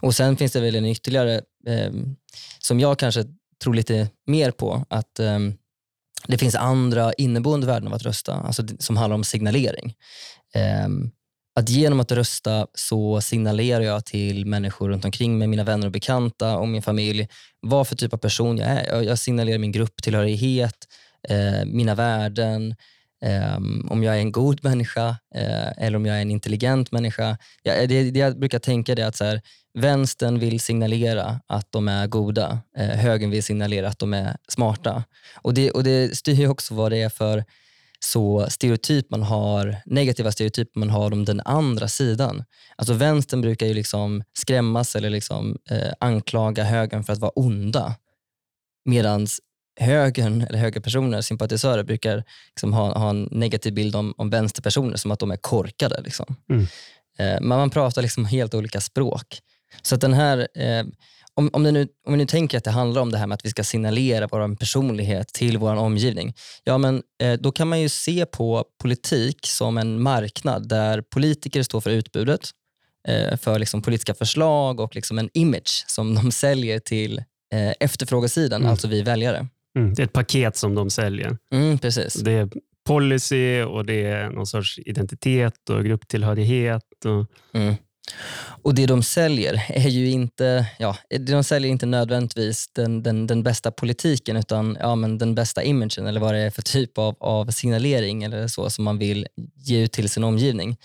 Och 0.00 0.14
Sen 0.14 0.36
finns 0.36 0.52
det 0.52 0.60
väl 0.60 0.74
en 0.74 0.86
ytterligare, 0.86 1.34
eh, 1.66 1.92
som 2.58 2.80
jag 2.80 2.98
kanske 2.98 3.24
tror 3.62 3.74
lite 3.74 4.08
mer 4.26 4.50
på, 4.50 4.86
att 4.90 5.18
eh, 5.18 5.38
det 6.26 6.38
finns 6.38 6.54
andra 6.54 7.12
inneboende 7.12 7.66
värden 7.66 7.88
av 7.88 7.94
att 7.94 8.02
rösta, 8.02 8.34
alltså 8.34 8.62
som 8.78 8.96
handlar 8.96 9.14
om 9.14 9.24
signalering. 9.24 9.94
Ehm, 10.54 11.10
att 11.54 11.68
genom 11.68 12.00
att 12.00 12.12
rösta 12.12 12.66
så 12.74 13.20
signalerar 13.20 13.80
jag 13.80 14.04
till 14.04 14.46
människor 14.46 14.88
runt 14.88 15.04
omkring 15.04 15.38
mig, 15.38 15.48
mina 15.48 15.64
vänner 15.64 15.86
och 15.86 15.92
bekanta 15.92 16.56
och 16.56 16.68
min 16.68 16.82
familj, 16.82 17.28
vad 17.60 17.88
för 17.88 17.96
typ 17.96 18.12
av 18.12 18.18
person 18.18 18.58
jag 18.58 18.68
är. 18.68 19.02
Jag 19.02 19.18
signalerar 19.18 19.58
min 19.58 19.72
grupptillhörighet, 19.72 20.76
eh, 21.28 21.64
mina 21.66 21.94
värden, 21.94 22.74
ehm, 23.24 23.88
om 23.90 24.02
jag 24.02 24.14
är 24.14 24.18
en 24.18 24.32
god 24.32 24.64
människa 24.64 25.08
eh, 25.34 25.84
eller 25.84 25.96
om 25.96 26.06
jag 26.06 26.16
är 26.16 26.22
en 26.22 26.30
intelligent 26.30 26.92
människa. 26.92 27.38
Jag, 27.62 27.82
eh, 27.82 27.88
det, 27.88 28.10
det 28.10 28.18
jag 28.18 28.38
brukar 28.38 28.58
tänka 28.58 28.92
är 28.92 29.04
att 29.04 29.16
så 29.16 29.24
här, 29.24 29.40
vänstern 29.74 30.38
vill 30.38 30.60
signalera 30.60 31.40
att 31.46 31.72
de 31.72 31.88
är 31.88 32.06
goda, 32.06 32.60
eh, 32.76 32.86
högern 32.88 33.30
vill 33.30 33.42
signalera 33.42 33.88
att 33.88 33.98
de 33.98 34.14
är 34.14 34.36
smarta. 34.48 35.04
Och 35.34 35.54
det, 35.54 35.70
och 35.70 35.84
det 35.84 36.16
styr 36.16 36.48
också 36.48 36.74
vad 36.74 36.92
det 36.92 37.02
är 37.02 37.08
för 37.08 37.44
så 38.04 38.46
stereotyp 38.50 39.10
man 39.10 39.22
har, 39.22 39.76
negativa 39.86 40.32
stereotyper 40.32 40.80
man 40.80 40.90
har 40.90 41.12
om 41.12 41.24
den 41.24 41.40
andra 41.44 41.88
sidan. 41.88 42.44
Alltså 42.76 42.92
vänstern 42.94 43.40
brukar 43.40 43.66
ju 43.66 43.74
liksom 43.74 44.22
skrämmas 44.32 44.96
eller 44.96 45.10
liksom, 45.10 45.58
eh, 45.70 45.92
anklaga 46.00 46.64
högern 46.64 47.04
för 47.04 47.12
att 47.12 47.18
vara 47.18 47.30
onda. 47.30 47.94
Medan 48.84 49.26
högern, 49.80 50.42
eller 50.42 50.58
högerpersoner, 50.58 51.20
sympatisörer, 51.20 51.82
brukar 51.82 52.24
liksom 52.54 52.72
ha, 52.72 52.98
ha 52.98 53.10
en 53.10 53.28
negativ 53.30 53.74
bild 53.74 53.96
om, 53.96 54.14
om 54.16 54.30
vänsterpersoner 54.30 54.96
som 54.96 55.10
att 55.10 55.18
de 55.18 55.30
är 55.30 55.36
korkade. 55.36 56.00
Liksom. 56.00 56.36
Mm. 56.50 56.62
Eh, 57.18 57.40
men 57.40 57.48
man 57.48 57.70
pratar 57.70 58.02
liksom 58.02 58.24
helt 58.24 58.54
olika 58.54 58.80
språk. 58.80 59.40
Så 59.82 59.94
att 59.94 60.00
den 60.00 60.12
här, 60.12 60.38
eh, 60.54 60.84
om, 61.34 61.50
om, 61.52 61.62
nu, 61.62 61.88
om 62.06 62.12
vi 62.12 62.16
nu 62.16 62.26
tänker 62.26 62.58
att 62.58 62.64
det 62.64 62.70
handlar 62.70 63.02
om 63.02 63.10
det 63.12 63.18
här 63.18 63.26
med 63.26 63.34
att 63.34 63.44
vi 63.44 63.50
ska 63.50 63.64
signalera 63.64 64.26
vår 64.26 64.56
personlighet 64.56 65.28
till 65.28 65.58
vår 65.58 65.74
omgivning, 65.76 66.34
ja 66.64 66.78
men 66.78 67.02
eh, 67.22 67.32
då 67.40 67.52
kan 67.52 67.68
man 67.68 67.80
ju 67.80 67.88
se 67.88 68.26
på 68.26 68.64
politik 68.82 69.38
som 69.46 69.78
en 69.78 70.02
marknad 70.02 70.68
där 70.68 71.02
politiker 71.02 71.62
står 71.62 71.80
för 71.80 71.90
utbudet, 71.90 72.50
eh, 73.08 73.36
för 73.36 73.58
liksom 73.58 73.82
politiska 73.82 74.14
förslag 74.14 74.80
och 74.80 74.94
liksom 74.94 75.18
en 75.18 75.30
image 75.34 75.84
som 75.86 76.14
de 76.14 76.32
säljer 76.32 76.78
till 76.78 77.18
eh, 77.54 77.72
efterfrågesidan, 77.80 78.60
Mm. 78.60 78.70
alltså 78.70 78.88
vi 78.88 79.02
väljare. 79.02 79.46
Mm. 79.78 79.94
Det 79.94 80.02
är 80.02 80.06
ett 80.06 80.12
paket 80.12 80.56
som 80.56 80.74
de 80.74 80.90
säljer. 80.90 81.38
Mm, 81.52 81.78
precis. 81.78 82.14
Det 82.14 82.32
är 82.32 82.48
policy 82.86 83.62
och 83.62 83.86
det 83.86 84.02
är 84.06 84.30
någon 84.30 84.46
sorts 84.46 84.78
identitet 84.78 85.70
och 85.70 85.84
grupptillhörighet. 85.84 86.82
Och, 87.04 87.26
Mm. 87.60 87.74
Och 88.62 88.74
det 88.74 88.86
de 88.86 89.02
säljer 89.02 89.64
är 89.68 89.88
ju 89.88 90.10
inte, 90.10 90.66
ja, 90.78 90.96
de 91.20 91.44
säljer 91.44 91.70
inte 91.70 91.86
nödvändigtvis 91.86 92.68
den, 92.72 93.02
den, 93.02 93.26
den 93.26 93.42
bästa 93.42 93.70
politiken 93.70 94.36
utan 94.36 94.76
ja, 94.80 94.94
men 94.94 95.18
den 95.18 95.34
bästa 95.34 95.62
imagen 95.62 96.06
eller 96.06 96.20
vad 96.20 96.34
det 96.34 96.40
är 96.40 96.50
för 96.50 96.62
typ 96.62 96.98
av, 96.98 97.16
av 97.20 97.50
signalering 97.50 98.22
eller 98.22 98.48
så 98.48 98.70
som 98.70 98.84
man 98.84 98.98
vill 98.98 99.26
ge 99.56 99.82
ut 99.82 99.92
till 99.92 100.10
sin 100.10 100.24
omgivning. 100.24 100.76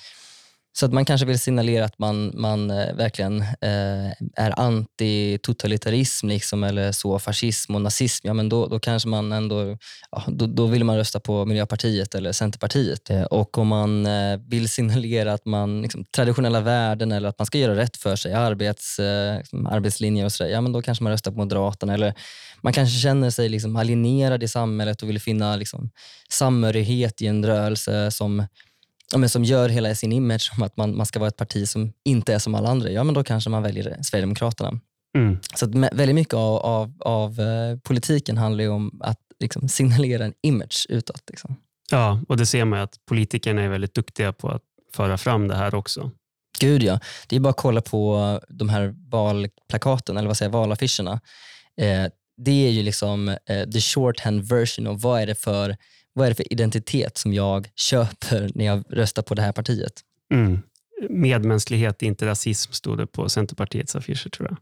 Så 0.80 0.86
att 0.86 0.94
man 0.94 1.06
kanske 1.06 1.28
vill 1.28 1.40
signalera 1.40 1.86
att 1.86 2.00
man, 2.00 2.32
man 2.36 2.72
eh, 2.72 2.96
verkligen 2.96 3.42
eh, 3.42 4.12
är 4.36 4.52
anti-totalitarism 4.58 6.28
liksom, 6.28 6.64
eller 6.64 6.92
så, 6.92 7.20
fascism 7.20 7.76
och 7.76 7.82
nazism. 7.82 8.28
Ja, 8.28 8.34
men 8.34 8.50
då, 8.50 8.68
då 8.68 8.80
kanske 8.80 9.10
man 9.10 9.32
ändå 9.32 9.78
ja, 10.12 10.24
då, 10.28 10.48
då 10.48 10.66
vill 10.66 10.84
man 10.84 10.98
rösta 10.98 11.20
på 11.20 11.46
Miljöpartiet 11.46 12.16
eller 12.16 12.32
Centerpartiet. 12.32 13.10
Eh, 13.10 13.24
Och 13.24 13.58
om 13.58 13.68
man 13.68 14.06
eh, 14.06 14.40
vill 14.48 14.70
signalera 14.70 15.34
att 15.34 15.46
man 15.46 15.82
liksom, 15.82 16.06
traditionella 16.16 16.62
värden 16.62 17.12
eller 17.12 17.30
att 17.30 17.40
man 17.40 17.46
ska 17.46 17.58
göra 17.58 17.76
rätt 17.76 17.98
för 17.98 18.16
sig, 18.16 18.34
arbets, 18.34 19.00
eh, 19.00 19.38
liksom, 19.38 20.26
och 20.26 20.32
sådär, 20.32 20.52
ja 20.52 20.62
men 20.62 20.72
då 20.72 20.82
kanske 20.82 21.04
man 21.04 21.12
röstar 21.12 21.32
på 21.32 21.38
Moderaterna. 21.38 21.94
Eller 21.94 22.14
man 22.62 22.74
kanske 22.74 23.00
känner 23.00 23.30
sig 23.30 23.50
liksom 23.50 23.76
alienerad 23.76 24.44
i 24.44 24.48
samhället 24.48 25.02
och 25.02 25.10
vill 25.10 25.22
finna 25.22 25.56
liksom, 25.56 25.90
samhörighet 26.30 27.22
i 27.22 27.28
en 27.28 27.46
rörelse 27.46 28.12
som 28.12 28.46
ja, 29.12 29.18
men 29.18 29.30
som 29.30 29.44
gör 29.44 29.70
hela 29.70 29.96
sin 29.96 30.12
image 30.12 30.52
om 30.58 30.64
att 30.64 30.78
man, 30.78 30.98
man 30.98 31.06
ska 31.06 31.20
vara 31.20 31.28
ett 31.28 31.38
parti 31.38 31.68
som 31.68 31.94
inte 32.04 32.34
är 32.34 32.40
som 32.40 32.56
alla 32.56 32.70
andra, 32.70 32.90
ja 32.90 33.04
men 33.04 33.14
då 33.14 33.24
kanske 33.24 33.50
man 33.50 33.64
väljer 33.64 33.98
Sverigedemokraterna. 34.04 34.80
mm. 35.18 35.40
Så 35.56 35.66
att 35.66 35.72
väldigt 35.76 36.16
mycket 36.16 36.34
av, 36.34 36.58
av, 36.58 36.94
av 37.00 37.40
eh, 37.40 37.78
politiken 37.78 38.38
handlar 38.38 38.64
ju 38.64 38.70
om 38.70 39.02
att 39.04 39.20
liksom, 39.40 39.70
signalera 39.70 40.26
en 40.26 40.34
image 40.42 40.86
utåt. 40.90 41.24
Liksom. 41.30 41.56
Ja, 41.92 42.22
och 42.28 42.38
det 42.38 42.46
ser 42.46 42.66
man 42.66 42.80
ju 42.80 42.84
att 42.84 43.06
politikerna 43.06 43.62
är 43.62 43.70
väldigt 43.70 43.94
duktiga 43.94 44.34
på 44.34 44.50
att 44.50 44.64
föra 44.94 45.18
fram 45.18 45.48
det 45.48 45.56
här 45.56 45.76
också. 45.76 46.12
Gud 46.60 46.84
ja, 46.84 47.00
det 47.28 47.36
är 47.36 47.40
bara 47.40 47.50
att 47.50 47.58
kolla 47.58 47.82
på 47.82 48.40
de 48.50 48.70
här 48.70 48.96
valplakaten, 49.10 50.18
eller 50.18 50.28
vad 50.28 50.38
säger 50.38 50.52
valaffischerna. 50.52 51.22
Eh, 51.82 52.06
det 52.38 52.68
är 52.68 52.72
ju 52.72 52.84
liksom 52.84 53.30
eh, 53.30 53.70
the 53.70 53.82
shorthand 53.82 54.50
version 54.50 54.88
av 54.88 55.02
vad 55.02 55.22
är, 55.22 55.28
det 55.28 55.36
för, 55.36 55.78
vad 56.18 56.26
är 56.26 56.30
det 56.32 56.36
för 56.36 56.54
identitet 56.54 57.18
som 57.18 57.34
jag 57.34 57.70
köper 57.76 58.52
när 58.56 58.66
jag 58.66 58.84
röstar 58.90 59.22
på 59.22 59.36
det 59.36 59.42
här 59.42 59.52
partiet. 59.52 59.94
Mm. 60.34 60.60
Medmänsklighet, 61.10 62.02
inte 62.02 62.26
rasism, 62.26 62.72
stod 62.72 62.98
det 62.98 63.08
på 63.08 63.30
Centerpartiets 63.30 63.96
affischer 63.96 64.30
tror 64.30 64.48
jag. 64.50 64.58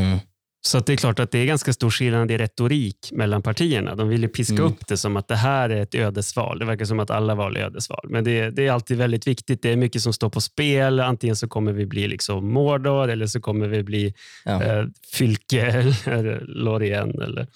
Mm. 0.00 0.18
Så 0.66 0.80
det 0.80 0.92
är 0.92 0.96
klart 0.96 1.18
att 1.18 1.30
det 1.30 1.38
är 1.38 1.46
ganska 1.46 1.72
stor 1.72 1.90
skillnad 1.90 2.30
i 2.30 2.38
retorik 2.38 3.08
mellan 3.12 3.42
partierna. 3.42 3.94
De 3.94 4.08
vill 4.08 4.22
ju 4.22 4.28
piska 4.28 4.54
Mm. 4.54 4.66
upp 4.66 4.86
det 4.86 4.96
som 4.96 5.16
att 5.16 5.28
det 5.28 5.36
här 5.36 5.70
är 5.70 5.80
ett 5.82 5.94
ödesval. 5.94 6.58
Det 6.58 6.64
verkar 6.64 6.84
som 6.84 7.00
att 7.00 7.10
alla 7.10 7.34
val 7.34 7.56
är 7.56 7.60
ödesval. 7.60 8.06
Men 8.10 8.24
det, 8.24 8.50
det 8.50 8.66
är 8.66 8.72
alltid 8.72 8.96
väldigt 8.98 9.26
viktigt. 9.26 9.62
Det 9.62 9.70
är 9.72 9.76
mycket 9.76 10.02
som 10.02 10.12
står 10.12 10.30
på 10.30 10.40
spel. 10.40 11.00
Antingen 11.00 11.36
så 11.36 11.48
kommer 11.48 11.72
vi 11.72 11.86
bli 11.86 12.08
liksom 12.08 12.52
Mordor 12.52 13.10
eller 13.10 13.26
så 13.26 13.40
kommer 13.40 13.68
vi 13.68 13.82
bli 13.82 14.14
Ja. 14.44 14.62
eh, 14.62 14.84
Fylke 15.12 15.60
eller 16.04 16.40
Lorien. 16.46 17.22
Eller. 17.22 17.46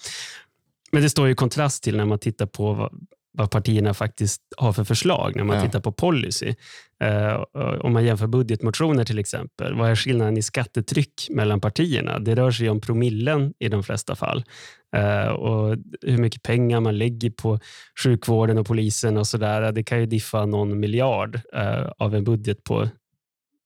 Men 0.92 1.02
det 1.02 1.10
står 1.10 1.26
ju 1.26 1.32
i 1.32 1.36
kontrast 1.36 1.82
till 1.82 1.96
när 1.96 2.04
man 2.04 2.18
tittar 2.18 2.46
på 2.46 2.72
vad, 2.72 2.92
vad 3.32 3.50
partierna 3.50 3.94
faktiskt 3.94 4.42
har 4.56 4.72
för 4.72 4.84
förslag, 4.84 5.36
när 5.36 5.44
man 5.44 5.56
Ja. 5.56 5.62
tittar 5.62 5.80
på 5.80 5.92
policy. 5.92 6.54
Eh, 7.04 7.42
om 7.80 7.92
man 7.92 8.04
jämför 8.04 8.26
budgetmotioner 8.26 9.04
till 9.04 9.18
exempel, 9.18 9.74
vad 9.74 9.90
är 9.90 9.96
skillnaden 9.96 10.36
i 10.36 10.42
skattetryck 10.42 11.26
mellan 11.30 11.60
partierna? 11.60 12.18
Det 12.18 12.34
rör 12.34 12.50
sig 12.50 12.68
om 12.70 12.80
promillen 12.80 13.54
i 13.58 13.68
de 13.68 13.82
flesta 13.82 14.16
fall. 14.16 14.44
Eh, 14.96 15.28
och 15.28 15.76
hur 16.02 16.18
mycket 16.18 16.42
pengar 16.42 16.80
man 16.80 16.98
lägger 16.98 17.30
på 17.30 17.58
sjukvården 18.04 18.58
och 18.58 18.66
polisen 18.66 19.16
och 19.16 19.26
sådär. 19.26 19.72
Det 19.72 19.82
kan 19.82 20.00
ju 20.00 20.06
diffa 20.06 20.46
någon 20.46 20.80
miljard 20.80 21.40
eh, 21.54 21.86
av 21.98 22.14
en 22.14 22.24
budget 22.24 22.64
på 22.64 22.88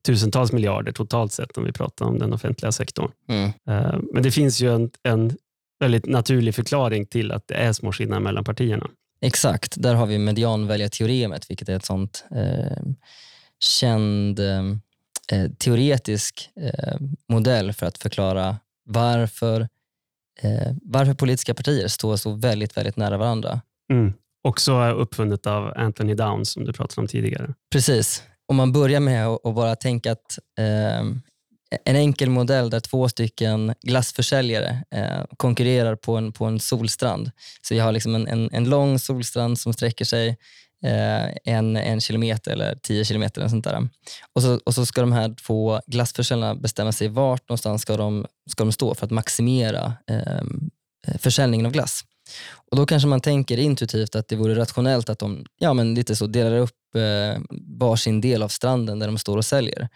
tusentals 0.07 0.53
miljarder 0.53 0.92
totalt 0.92 1.33
sett 1.33 1.59
om 1.59 1.64
vi 1.64 1.72
pratar 1.72 2.07
om 2.07 2.18
den 2.18 2.33
offentliga 2.33 2.72
sektorn. 2.72 3.11
Mm. 3.29 3.44
Eh, 3.68 3.98
Men 4.12 4.22
det 4.22 4.31
finns 4.31 4.61
ju 4.61 4.75
en, 4.75 4.90
en 5.03 5.37
väldigt 5.81 6.07
naturlig 6.07 6.55
förklaring 6.55 7.07
till 7.07 7.33
att 7.33 7.48
det 7.48 7.55
är 7.55 7.72
små 7.72 7.92
skillnader 7.92 8.20
mellan 8.22 8.44
partierna. 8.44 8.90
Exakt, 9.24 9.74
där 9.76 9.94
har 9.94 10.06
vi 10.06 10.18
medianväljarteoremet, 10.18 11.50
vilket 11.50 11.68
är 11.68 11.76
ett 11.76 11.85
sånt 11.85 12.24
eh, 12.30 12.82
känd 13.61 14.40
eh, 14.40 14.62
eh, 15.32 15.50
teoretisk 15.58 16.50
eh, 16.61 16.96
modell 17.28 17.72
för 17.72 17.87
att 17.87 17.98
förklara 17.98 18.56
varför, 18.85 19.68
eh, 20.42 20.72
varför 20.82 21.14
politiska 21.14 21.54
partier 21.54 21.88
står 21.88 22.16
så 22.16 22.32
väldigt, 22.32 22.76
väldigt 22.76 22.96
nära 22.96 23.18
varandra. 23.18 23.61
Mm. 23.92 24.12
Också 24.44 24.90
uppfunnet 24.90 25.46
av 25.46 25.72
Anthony 25.76 26.14
Downs 26.14 26.50
som 26.50 26.64
du 26.64 26.72
pratade 26.72 27.00
om 27.00 27.06
tidigare. 27.06 27.54
Precis. 27.72 28.22
Om 28.46 28.56
man 28.56 28.72
börjar 28.72 29.00
med 29.00 29.26
att 29.26 29.54
bara 29.54 29.76
tänka 29.76 30.12
att 30.12 30.38
eh, 30.58 31.04
en 31.85 31.96
enkel 31.96 32.30
modell 32.30 32.70
där 32.70 32.80
två 32.80 33.08
stycken 33.08 33.74
glassförsäljare 33.82 34.85
eh, 34.90 35.24
konkurrerar 35.37 35.96
på 35.96 36.16
en, 36.16 36.32
på 36.32 36.44
en 36.44 36.61
solstrand. 36.61 37.30
Så 37.62 37.74
vi 37.74 37.80
har 37.80 37.92
liksom 37.92 38.14
en, 38.14 38.28
en, 38.28 38.48
en 38.52 38.64
lång 38.64 38.98
solstrand 38.98 39.58
som 39.58 39.72
sträcker 39.72 40.04
sig 40.04 40.28
eh, 40.85 41.54
en, 41.54 41.76
en 41.76 42.00
kilometer 42.00 42.52
eller 42.52 42.74
tio 42.82 43.04
kilometer. 43.04 43.40
Eller 43.40 43.48
sånt 43.48 43.64
där. 43.64 43.88
Och, 44.32 44.42
så, 44.42 44.61
och 44.64 44.74
så 44.74 44.87
ska 44.87 45.00
de 45.00 45.12
här 45.12 45.35
två 45.46 45.80
glassförsäljarna 45.87 46.54
bestämma 46.54 46.92
sig 46.92 47.08
vart 47.08 47.48
någonstans 47.48 47.82
ska 47.82 47.96
de, 47.96 48.26
ska 48.50 48.64
de 48.64 48.72
stå 48.72 48.94
för 48.94 49.06
att 49.06 49.12
maximera 49.12 49.92
ehm, 50.06 50.70
eh, 51.06 51.18
försäljningen 51.18 51.66
av 51.66 51.72
glass. 51.72 52.04
Och 52.70 52.76
Då 52.76 52.87
kanske 52.87 53.08
man 53.08 53.20
tänker 53.20 53.58
intuitivt 53.58 54.14
att 54.14 54.28
det 54.28 54.37
vore 54.37 54.54
rationellt 54.54 55.11
att 55.11 55.18
de 55.18 55.46
ja, 55.58 55.74
men 55.74 55.94
lite 55.94 56.16
så 56.16 56.26
delar 56.26 56.56
upp 56.56 56.94
eh, 56.96 57.42
varsin 57.78 58.20
del 58.20 58.42
av 58.42 58.48
stranden 58.48 58.98
där 58.98 59.06
de 59.06 59.18
står 59.18 59.37
och 59.37 59.44
säljer. 59.44 59.88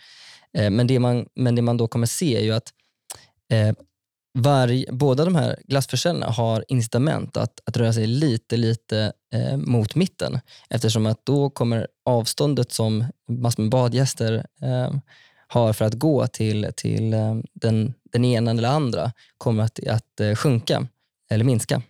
Eh, 0.52 0.70
men, 0.70 0.87
det 0.87 0.98
man, 0.98 1.26
men 1.35 1.54
det 1.54 1.62
man 1.62 1.76
då 1.76 1.88
kommer 1.88 2.06
se 2.06 2.37
är 2.37 2.42
ju 2.42 2.52
att 2.52 2.72
eh, 3.52 3.72
båda 4.90 5.24
de 5.24 5.35
här 5.35 5.56
glassförsäljarna 5.64 6.26
har 6.26 6.64
incitament 6.68 7.37
att, 7.37 7.61
att 7.64 7.76
röra 7.76 7.92
sig 7.92 8.06
lite, 8.06 8.56
lite 8.56 9.12
eh, 9.35 9.56
mot 9.56 9.94
mitten 9.94 10.40
eftersom 10.70 11.06
att 11.06 11.26
då 11.26 11.50
kommer 11.50 11.87
avståndet 12.04 12.72
som 12.72 13.04
massor 13.28 13.62
med 13.62 13.70
badgäster 13.70 14.46
eh, 14.62 14.94
har 15.48 15.72
för 15.72 15.85
att 15.85 15.94
gå 15.94 16.26
till, 16.26 16.70
till 16.76 17.14
eh, 17.14 17.37
den, 17.52 17.94
den 18.12 18.24
ena 18.24 18.50
eller 18.50 18.68
andra 18.68 19.12
kommer 19.38 19.64
att, 19.64 19.88
att 19.88 20.20
eh, 20.20 20.35
sjunka 20.35 20.87
eller 21.30 21.44
minska. 21.44 21.82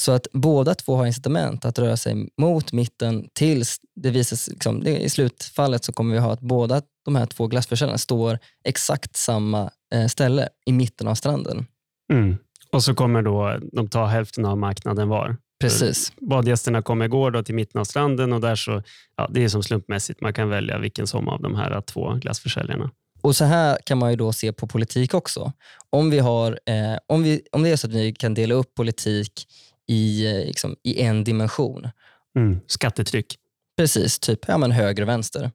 Så 0.00 0.12
att 0.12 0.26
båda 0.32 0.74
två 0.74 0.96
har 0.96 1.06
incitament 1.06 1.64
att 1.64 1.78
röra 1.78 1.96
sig 1.96 2.28
mot 2.36 2.72
mitten 2.72 3.28
tills 3.32 3.80
det 3.94 4.10
visar 4.10 4.36
sig, 4.36 4.54
liksom, 4.54 4.84
det, 4.84 4.98
i 4.98 5.10
slutfallet 5.10 5.84
så 5.84 5.92
kommer 5.92 6.14
vi 6.14 6.20
ha 6.20 6.32
att 6.32 6.40
båda 6.40 6.82
de 7.04 7.16
här 7.16 7.26
två 7.26 7.46
glassförsäljarna 7.46 7.98
står 7.98 8.38
exakt 8.64 9.16
samma 9.16 9.70
eh, 9.94 10.06
ställe 10.06 10.48
i 10.66 10.72
mitten 10.72 11.08
av 11.08 11.14
stranden. 11.14 11.66
Mm. 12.12 12.36
Och 12.72 12.82
så 12.82 12.94
kommer 12.94 13.22
då 13.22 13.58
de 13.72 13.88
ta 13.88 14.06
hälften 14.06 14.44
av 14.44 14.58
marknaden 14.58 15.08
var. 15.08 15.36
Precis. 15.60 16.12
Badgästerna 16.20 16.82
kommer 16.82 17.08
gå 17.08 17.30
då 17.30 17.42
till 17.42 17.54
mitten 17.54 17.80
av 17.80 17.84
stranden 17.84 18.32
och 18.32 18.40
där 18.40 18.54
så, 18.54 18.82
ja, 19.16 19.30
det 19.32 19.44
är 19.44 19.48
som 19.48 19.62
slumpmässigt. 19.62 20.20
Man 20.20 20.32
kan 20.32 20.48
välja 20.48 20.78
vilken 20.78 21.06
som 21.06 21.28
av 21.28 21.42
de 21.42 21.54
här 21.54 21.80
två 21.80 22.14
glassförsäljarna. 22.14 22.90
Och 23.22 23.36
så 23.36 23.44
här 23.44 23.78
kan 23.84 23.98
man 23.98 24.10
ju 24.10 24.16
då 24.16 24.32
se 24.32 24.52
på 24.52 24.66
politik 24.66 25.14
också. 25.14 25.52
Om, 25.90 26.10
vi 26.10 26.18
har, 26.18 26.58
eh, 26.66 26.98
om, 27.06 27.22
vi, 27.22 27.42
om 27.52 27.62
det 27.62 27.70
är 27.70 27.76
så 27.76 27.86
att 27.86 27.92
vi 27.92 28.12
kan 28.12 28.34
dela 28.34 28.54
upp 28.54 28.74
politik 28.74 29.46
i, 29.90 30.26
eh, 30.26 30.46
liksom, 30.46 30.76
i 30.82 31.00
en 31.02 31.24
dimension, 31.24 31.88
Mm. 32.36 32.60
Skattetryck. 32.66 33.36
Precis, 33.76 34.18
typ 34.18 34.38
ja, 34.48 34.58
men 34.58 34.70
höger 34.70 35.02
och 35.02 35.08
vänster. 35.08 35.50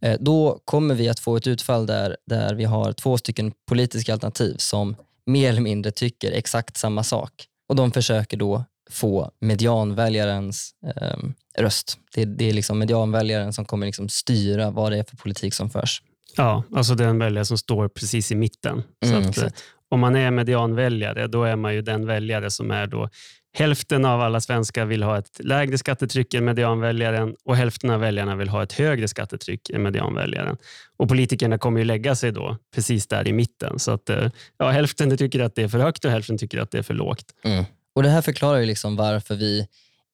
Eh, 0.00 0.16
då 0.20 0.60
kommer 0.64 0.94
vi 0.94 1.08
att 1.08 1.20
få 1.20 1.36
ett 1.36 1.46
utfall 1.46 1.86
där, 1.86 2.16
där 2.26 2.54
vi 2.54 2.64
har 2.64 2.92
två 2.92 3.18
stycken 3.18 3.52
politiska 3.68 4.12
alternativ 4.12 4.54
som 4.58 4.96
mer 5.26 5.48
eller 5.48 5.60
mindre 5.60 5.92
tycker 5.92 6.32
exakt 6.32 6.76
samma 6.76 7.04
sak. 7.04 7.32
Och 7.68 7.76
de 7.76 7.92
försöker 7.92 8.36
då 8.36 8.64
få 8.90 9.30
medianväljarens 9.40 10.70
eh, 10.96 11.18
röst. 11.58 11.98
Det, 12.14 12.24
det 12.24 12.48
är 12.48 12.52
liksom 12.52 12.78
medianväljaren 12.78 13.52
som 13.52 13.64
kommer 13.64 13.86
liksom 13.86 14.08
styra 14.08 14.70
vad 14.70 14.92
det 14.92 14.98
är 14.98 15.04
för 15.04 15.16
politik 15.16 15.54
som 15.54 15.70
förs. 15.70 16.02
Ja, 16.36 16.62
alltså 16.74 16.94
den 16.94 17.18
väljare 17.18 17.44
som 17.44 17.58
står 17.58 17.88
precis 17.88 18.32
i 18.32 18.34
mitten. 18.34 18.82
Mm, 19.04 19.28
att, 19.28 19.38
eh, 19.38 19.48
om 19.88 20.00
man 20.00 20.16
är 20.16 20.30
medianväljare, 20.30 21.26
då 21.26 21.44
är 21.44 21.56
man 21.56 21.74
ju 21.74 21.82
den 21.82 22.06
väljare 22.06 22.50
som 22.50 22.70
är 22.70 22.86
då 22.86 23.08
Hälften 23.52 24.04
av 24.04 24.20
alla 24.20 24.40
svenskar 24.40 24.84
vill 24.84 25.02
ha 25.02 25.18
ett 25.18 25.40
lägre 25.44 25.78
skattetryck 25.78 26.34
än 26.34 26.44
medianväljaren 26.44 27.36
och 27.44 27.56
hälften 27.56 27.90
av 27.90 28.00
väljarna 28.00 28.36
vill 28.36 28.48
ha 28.48 28.62
ett 28.62 28.72
högre 28.72 29.08
skattetryck 29.08 29.70
än 29.70 29.82
medianväljaren. 29.82 30.56
Och 30.96 31.08
politikerna 31.08 31.58
kommer 31.58 31.78
ju 31.78 31.84
lägga 31.84 32.14
sig 32.14 32.32
då 32.32 32.56
precis 32.74 33.06
där 33.06 33.28
i 33.28 33.32
mitten. 33.32 33.78
Så 33.78 33.90
att, 33.90 34.10
eh, 34.10 34.30
ja, 34.58 34.70
hälften 34.70 35.16
tycker 35.16 35.40
att 35.40 35.54
det 35.54 35.62
är 35.62 35.68
för 35.68 35.78
högt 35.78 36.04
och 36.04 36.10
hälften 36.10 36.38
tycker 36.38 36.58
att 36.58 36.70
det 36.70 36.78
är 36.78 36.82
för 36.82 36.94
lågt. 36.94 37.24
Mm. 37.44 37.64
Och 37.94 38.02
Det 38.02 38.08
här 38.08 38.22
förklarar 38.22 38.58
ju 38.58 38.66
liksom 38.66 38.96
varför 38.96 39.34
vi 39.34 39.66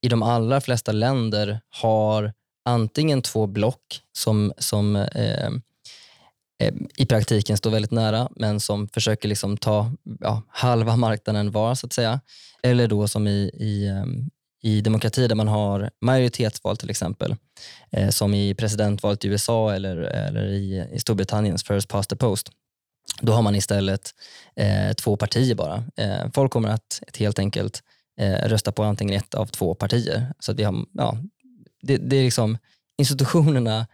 i 0.03 0.09
de 0.09 0.23
allra 0.23 0.61
flesta 0.61 0.93
länder 0.93 1.61
har 1.71 2.33
antingen 2.65 3.23
två 3.23 3.47
block 3.47 4.01
som, 4.13 4.53
som 4.59 4.97
eh, 4.97 5.51
Eh, 6.61 6.75
i 6.97 7.07
praktiken 7.07 7.57
står 7.57 7.71
väldigt 7.71 7.91
nära 7.91 8.29
men 8.37 8.61
som 8.61 8.89
försöker 8.89 9.29
liksom 9.29 9.57
ta 9.57 9.93
ja, 10.21 10.43
halva 10.49 10.97
marknaden 10.97 11.51
var 11.51 11.75
så 11.75 11.87
att 11.87 11.93
säga. 11.93 12.21
Eller 12.63 12.89
då 12.89 13.09
som 13.09 13.27
i, 13.27 13.51
i, 13.55 13.87
ehm, 13.89 14.31
i 14.63 14.81
demokrati 14.81 15.27
där 15.27 15.35
man 15.35 15.49
har 15.49 15.91
majoritetsval 16.01 16.77
till 16.77 16.91
exempel. 16.91 17.37
Eh, 17.91 18.09
som 18.09 18.35
i 18.35 18.55
presidentvalet 18.55 19.25
i 19.25 19.29
USA 19.29 19.75
eller, 19.75 19.97
eller 19.97 20.45
i, 20.47 20.89
i 20.93 20.99
Storbritanniens 20.99 21.65
first 21.65 21.89
past 21.89 22.11
the 22.11 22.17
post. 22.17 22.51
Då 23.21 23.33
har 23.33 23.43
man 23.43 23.55
istället 23.55 24.11
eh, 24.57 24.93
två 24.93 25.17
partier 25.17 25.55
bara. 25.55 25.85
Eh, 25.97 26.31
folk 26.35 26.53
kommer 26.53 26.69
att 26.69 27.03
helt 27.19 27.39
enkelt 27.39 27.83
eh, 28.21 28.49
rösta 28.49 28.73
på 28.73 28.83
antingen 28.83 29.15
ett 29.15 29.35
av 29.35 29.47
två 29.47 29.75
partier. 29.75 30.33
Så 30.39 30.53
att 30.53 30.59
vi 30.59 30.65
har, 30.65 30.85
ja, 30.93 31.19
det, 31.83 31.97
det 31.97 32.17
är 32.17 32.25
liksom, 32.25 32.59
institutionerna 32.99 33.87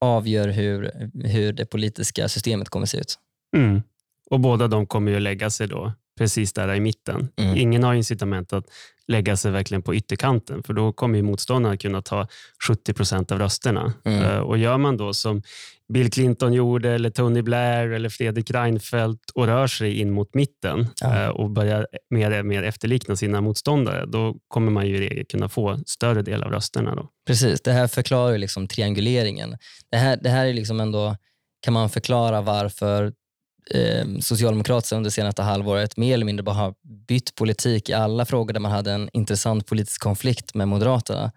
avgör 0.00 0.48
hur, 0.48 0.90
hur 1.24 1.52
det 1.52 1.66
politiska 1.66 2.28
systemet 2.28 2.68
kommer 2.68 2.86
se 2.86 2.98
ut. 2.98 3.18
Mm. 3.56 3.82
Och 4.30 4.40
båda 4.40 4.68
de 4.68 4.86
kommer 4.86 5.12
ju 5.12 5.20
lägga 5.20 5.50
sig 5.50 5.68
då 5.68 5.92
precis 6.18 6.52
där 6.52 6.74
i 6.74 6.80
mitten. 6.80 7.28
Mm. 7.36 7.56
Ingen 7.56 7.84
har 7.84 7.94
incitament 7.94 8.52
att 8.52 8.64
lägga 9.08 9.36
sig 9.36 9.50
verkligen 9.50 9.82
på 9.82 9.94
ytterkanten, 9.94 10.62
för 10.62 10.72
då 10.74 10.92
kommer 10.92 11.16
ju 11.16 11.22
motståndarna 11.22 11.76
kunna 11.76 12.02
ta 12.02 12.28
70 12.68 12.92
procent 12.92 13.32
av 13.32 13.38
rösterna. 13.38 13.92
Mm. 14.04 14.22
Eh, 14.22 14.38
Och 14.38 14.58
gör 14.58 14.78
man 14.78 14.96
då 14.96 15.14
som 15.14 15.42
Bill 15.92 16.10
Clinton 16.10 16.52
gjorde, 16.52 16.90
eller 16.90 17.10
Tony 17.10 17.42
Blair 17.42 17.88
eller 17.88 18.08
Fredrik 18.08 18.50
Reinfeldt 18.50 19.30
och 19.34 19.46
rör 19.46 19.66
sig 19.66 20.00
in 20.00 20.10
mot 20.10 20.34
mitten 20.34 20.86
Ja. 21.00 21.22
eh, 21.24 21.28
och 21.28 21.50
börjar 21.50 21.86
mer, 22.10 22.42
mer 22.42 22.62
efterlikna 22.62 23.16
sina 23.16 23.40
motståndare, 23.40 24.06
då 24.06 24.36
kommer 24.48 24.70
man 24.72 24.86
ju 24.86 24.96
i 24.96 25.00
regel 25.08 25.24
kunna 25.26 25.48
få 25.48 25.78
större 25.86 26.22
del 26.22 26.42
av 26.42 26.50
rösterna. 26.52 26.94
Då. 26.94 27.08
Precis, 27.26 27.60
det 27.60 27.72
här 27.72 27.86
förklarar 27.86 28.38
liksom 28.38 28.66
trianguleringen. 28.68 29.56
Det 29.90 29.96
här, 29.96 30.18
det 30.22 30.28
här 30.28 30.46
är 30.46 30.52
liksom 30.52 30.80
ändå, 30.80 31.16
kan 31.64 31.74
man 31.74 31.90
förklara 31.90 32.40
varför 32.40 33.12
eh, 33.70 34.06
Socialdemokraterna 34.20 34.96
under 34.96 35.10
senaste 35.10 35.42
halvåret 35.42 35.96
mer 35.96 36.14
eller 36.14 36.26
mindre 36.26 36.42
bara 36.42 36.54
har 36.54 36.74
bytt 37.08 37.34
politik 37.34 37.88
i 37.88 37.92
alla 37.92 38.24
frågor 38.24 38.52
där 38.52 38.60
man 38.60 38.72
hade 38.72 38.92
en 38.92 39.10
intressant 39.12 39.66
politisk 39.66 40.02
konflikt 40.02 40.54
med 40.54 40.68
Moderaterna. 40.68 41.32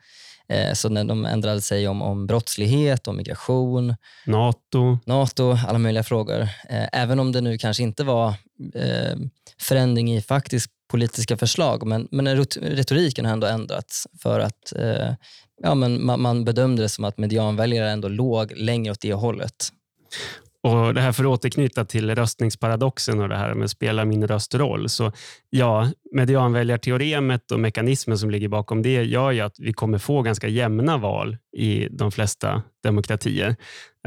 Eh, 0.49 0.73
så 0.73 0.89
när 0.89 1.03
de 1.03 1.25
ändrade 1.25 1.61
sig 1.61 1.87
om, 1.87 2.01
om 2.01 2.27
brottslighet, 2.27 3.07
om 3.07 3.17
migration, 3.17 3.95
Nato, 4.25 4.99
NATO, 5.05 5.57
alla 5.67 5.79
möjliga 5.79 6.03
frågor. 6.03 6.41
Eh, 6.41 6.87
även 6.93 7.19
om 7.19 7.31
det 7.31 7.41
nu 7.41 7.57
kanske 7.57 7.83
inte 7.83 8.03
var 8.03 8.27
eh, 8.75 9.17
förändring 9.61 10.13
i 10.13 10.21
faktiskt 10.21 10.71
politiska 10.91 11.37
förslag, 11.37 11.87
men, 11.87 12.07
men 12.11 12.37
retoriken 12.61 13.25
har 13.25 13.33
ändå 13.33 13.47
ändrats 13.47 14.07
för 14.23 14.39
att 14.39 14.73
eh, 14.75 15.13
ja, 15.63 15.75
men 15.75 16.05
man, 16.05 16.21
man 16.21 16.45
bedömde 16.45 16.81
det 16.81 16.89
som 16.89 17.03
att 17.03 17.17
medianväljare 17.17 17.91
ändå 17.91 18.07
låg 18.07 18.51
längre 18.55 18.91
åt 18.91 19.01
det 19.01 19.13
hållet. 19.13 19.69
Och 20.63 20.93
det 20.93 21.01
här 21.01 21.11
för 21.11 21.23
att 21.23 21.29
återknyta 21.29 21.85
till 21.85 22.15
röstningsparadoxen 22.15 23.19
och 23.19 23.29
det 23.29 23.37
här 23.37 23.53
med 23.53 23.69
spelar 23.69 24.05
min 24.05 24.27
röst 24.27 24.55
roll. 24.55 24.89
Så 24.89 25.11
ja, 25.49 25.91
medianväljarteoremet 26.11 27.51
och 27.51 27.59
mekanismen 27.59 28.17
som 28.17 28.31
ligger 28.31 28.47
bakom 28.47 28.81
det 28.81 29.03
gör 29.03 29.31
ju 29.31 29.41
att 29.41 29.59
vi 29.59 29.73
kommer 29.73 29.97
få 29.97 30.21
ganska 30.21 30.47
jämna 30.47 30.97
val 30.97 31.37
i 31.57 31.87
de 31.91 32.11
flesta 32.11 32.63
demokratier. 32.83 33.55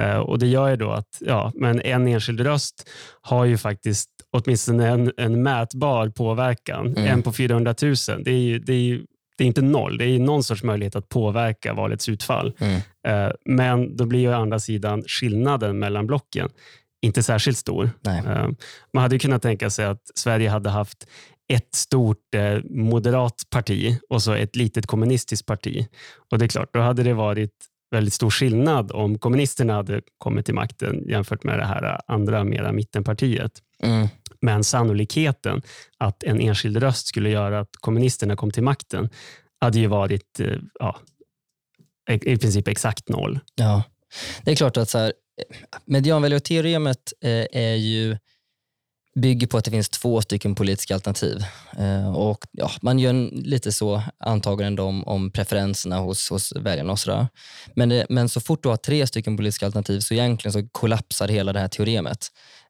Eh, 0.00 0.16
och 0.16 0.38
Det 0.38 0.46
gör 0.46 0.68
ju 0.68 0.76
då 0.76 0.90
att 0.90 1.18
ja, 1.20 1.52
men 1.54 1.80
en 1.80 2.08
enskild 2.08 2.40
röst 2.40 2.90
har 3.22 3.44
ju 3.44 3.58
faktiskt 3.58 4.10
åtminstone 4.30 4.88
en, 4.88 5.12
en 5.16 5.42
mätbar 5.42 6.08
påverkan. 6.08 6.86
Mm. 6.86 7.06
En 7.06 7.22
på 7.22 7.32
400 7.32 7.74
000. 7.82 7.94
Det 8.24 8.30
är, 8.30 8.38
ju, 8.38 8.58
det, 8.58 8.72
är 8.72 8.78
ju, 8.78 9.04
det 9.38 9.44
är 9.44 9.48
inte 9.48 9.62
noll. 9.62 9.98
Det 9.98 10.04
är 10.04 10.18
någon 10.18 10.44
sorts 10.44 10.62
möjlighet 10.62 10.96
att 10.96 11.08
påverka 11.08 11.74
valets 11.74 12.08
utfall. 12.08 12.52
Mm. 12.58 12.80
Eh, 13.06 13.32
Men 13.44 13.96
då 13.96 14.06
blir 14.06 14.20
ju 14.20 14.28
å 14.28 14.32
andra 14.32 14.58
sidan 14.58 15.02
skillnaden 15.06 15.78
mellan 15.78 16.06
blocken 16.06 16.48
inte 17.02 17.22
särskilt 17.22 17.58
stor. 17.58 17.90
Nej. 18.00 18.22
Eh, 18.26 18.48
Man 18.92 19.02
hade 19.02 19.14
ju 19.14 19.18
kunnat 19.18 19.42
tänka 19.42 19.70
sig 19.70 19.84
att 19.84 20.00
Sverige 20.14 20.48
hade 20.50 20.70
haft 20.70 21.06
ett 21.52 21.74
stort 21.74 22.34
eh, 22.34 22.58
moderat 22.70 23.42
parti 23.50 23.98
och 24.08 24.22
så 24.22 24.32
ett 24.32 24.56
litet 24.56 24.86
kommunistiskt 24.86 25.46
parti. 25.46 25.86
Och 26.30 26.38
det 26.38 26.44
är 26.44 26.48
klart, 26.48 26.68
då 26.72 26.80
hade 26.80 27.02
det 27.02 27.14
varit 27.14 27.52
väldigt 27.90 28.14
stor 28.14 28.30
skillnad 28.30 28.92
om 28.92 29.18
kommunisterna 29.18 29.72
hade 29.74 30.00
kommit 30.18 30.44
till 30.46 30.54
makten 30.54 31.08
jämfört 31.08 31.44
med 31.44 31.58
det 31.58 31.64
här 31.64 32.00
andra, 32.06 32.44
mera 32.44 32.72
mittenpartiet. 32.72 33.52
Mm. 33.82 34.08
Men 34.44 34.64
sannolikheten 34.64 35.62
att 35.98 36.22
en 36.22 36.40
enskild 36.40 36.76
röst 36.76 37.06
skulle 37.06 37.30
göra 37.30 37.60
att 37.60 37.76
kommunisterna 37.80 38.36
kom 38.36 38.50
till 38.50 38.62
makten 38.62 39.08
hade 39.60 39.78
ju 39.78 39.86
varit 39.86 40.40
eh, 40.40 40.58
ja, 40.78 40.98
i 42.10 42.36
princip 42.36 42.68
exakt 42.68 43.08
noll. 43.08 43.40
Ja. 43.54 43.82
Det 44.42 44.50
är 44.50 44.56
klart 44.56 44.76
att 44.76 44.88
så 44.88 44.98
här, 44.98 45.12
medianväljarteoremet 45.84 47.12
eh, 47.20 47.46
är 47.52 47.74
ju 47.74 48.16
bygger 49.14 49.46
på 49.46 49.58
att 49.58 49.64
det 49.64 49.70
finns 49.70 49.88
två 49.88 50.22
stycken 50.22 50.54
politiska 50.54 50.94
alternativ. 50.94 51.44
Eh, 51.78 52.16
och 52.16 52.44
ja, 52.50 52.70
Man 52.82 52.98
gör 52.98 53.10
en, 53.10 53.26
lite 53.26 53.72
så 53.72 54.02
antaganden 54.18 54.86
om, 54.86 55.04
om 55.04 55.30
preferenserna 55.30 55.98
hos, 55.98 56.30
hos 56.30 56.52
väljarna. 56.56 56.92
Och 56.92 56.98
så 56.98 57.10
där. 57.10 57.26
Men, 57.74 57.88
det, 57.88 58.06
men 58.08 58.28
så 58.28 58.40
fort 58.40 58.62
du 58.62 58.68
har 58.68 58.76
tre 58.76 59.06
stycken 59.06 59.36
politiska 59.36 59.66
alternativ 59.66 60.00
så 60.00 60.14
egentligen 60.14 60.52
så 60.52 60.68
kollapsar 60.72 61.28
hela 61.28 61.52
det 61.52 61.60
här 61.60 61.68
teoremet. 61.68 62.28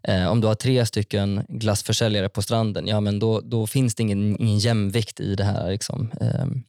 Eh, 0.08 0.26
om 0.26 0.40
du 0.40 0.46
har 0.46 0.54
tre 0.54 0.86
stycken 0.86 1.46
glassförsäljare 1.48 2.28
på 2.28 2.42
stranden, 2.42 2.86
ja 2.86 3.00
men 3.00 3.18
då, 3.18 3.40
då 3.40 3.66
finns 3.66 3.94
det 3.94 4.02
ingen, 4.02 4.40
ingen 4.40 4.58
jämvikt 4.58 5.20
i 5.20 5.34
det 5.34 5.44
här 5.44 5.70
liksom, 5.70 6.10
ehm, 6.20 6.62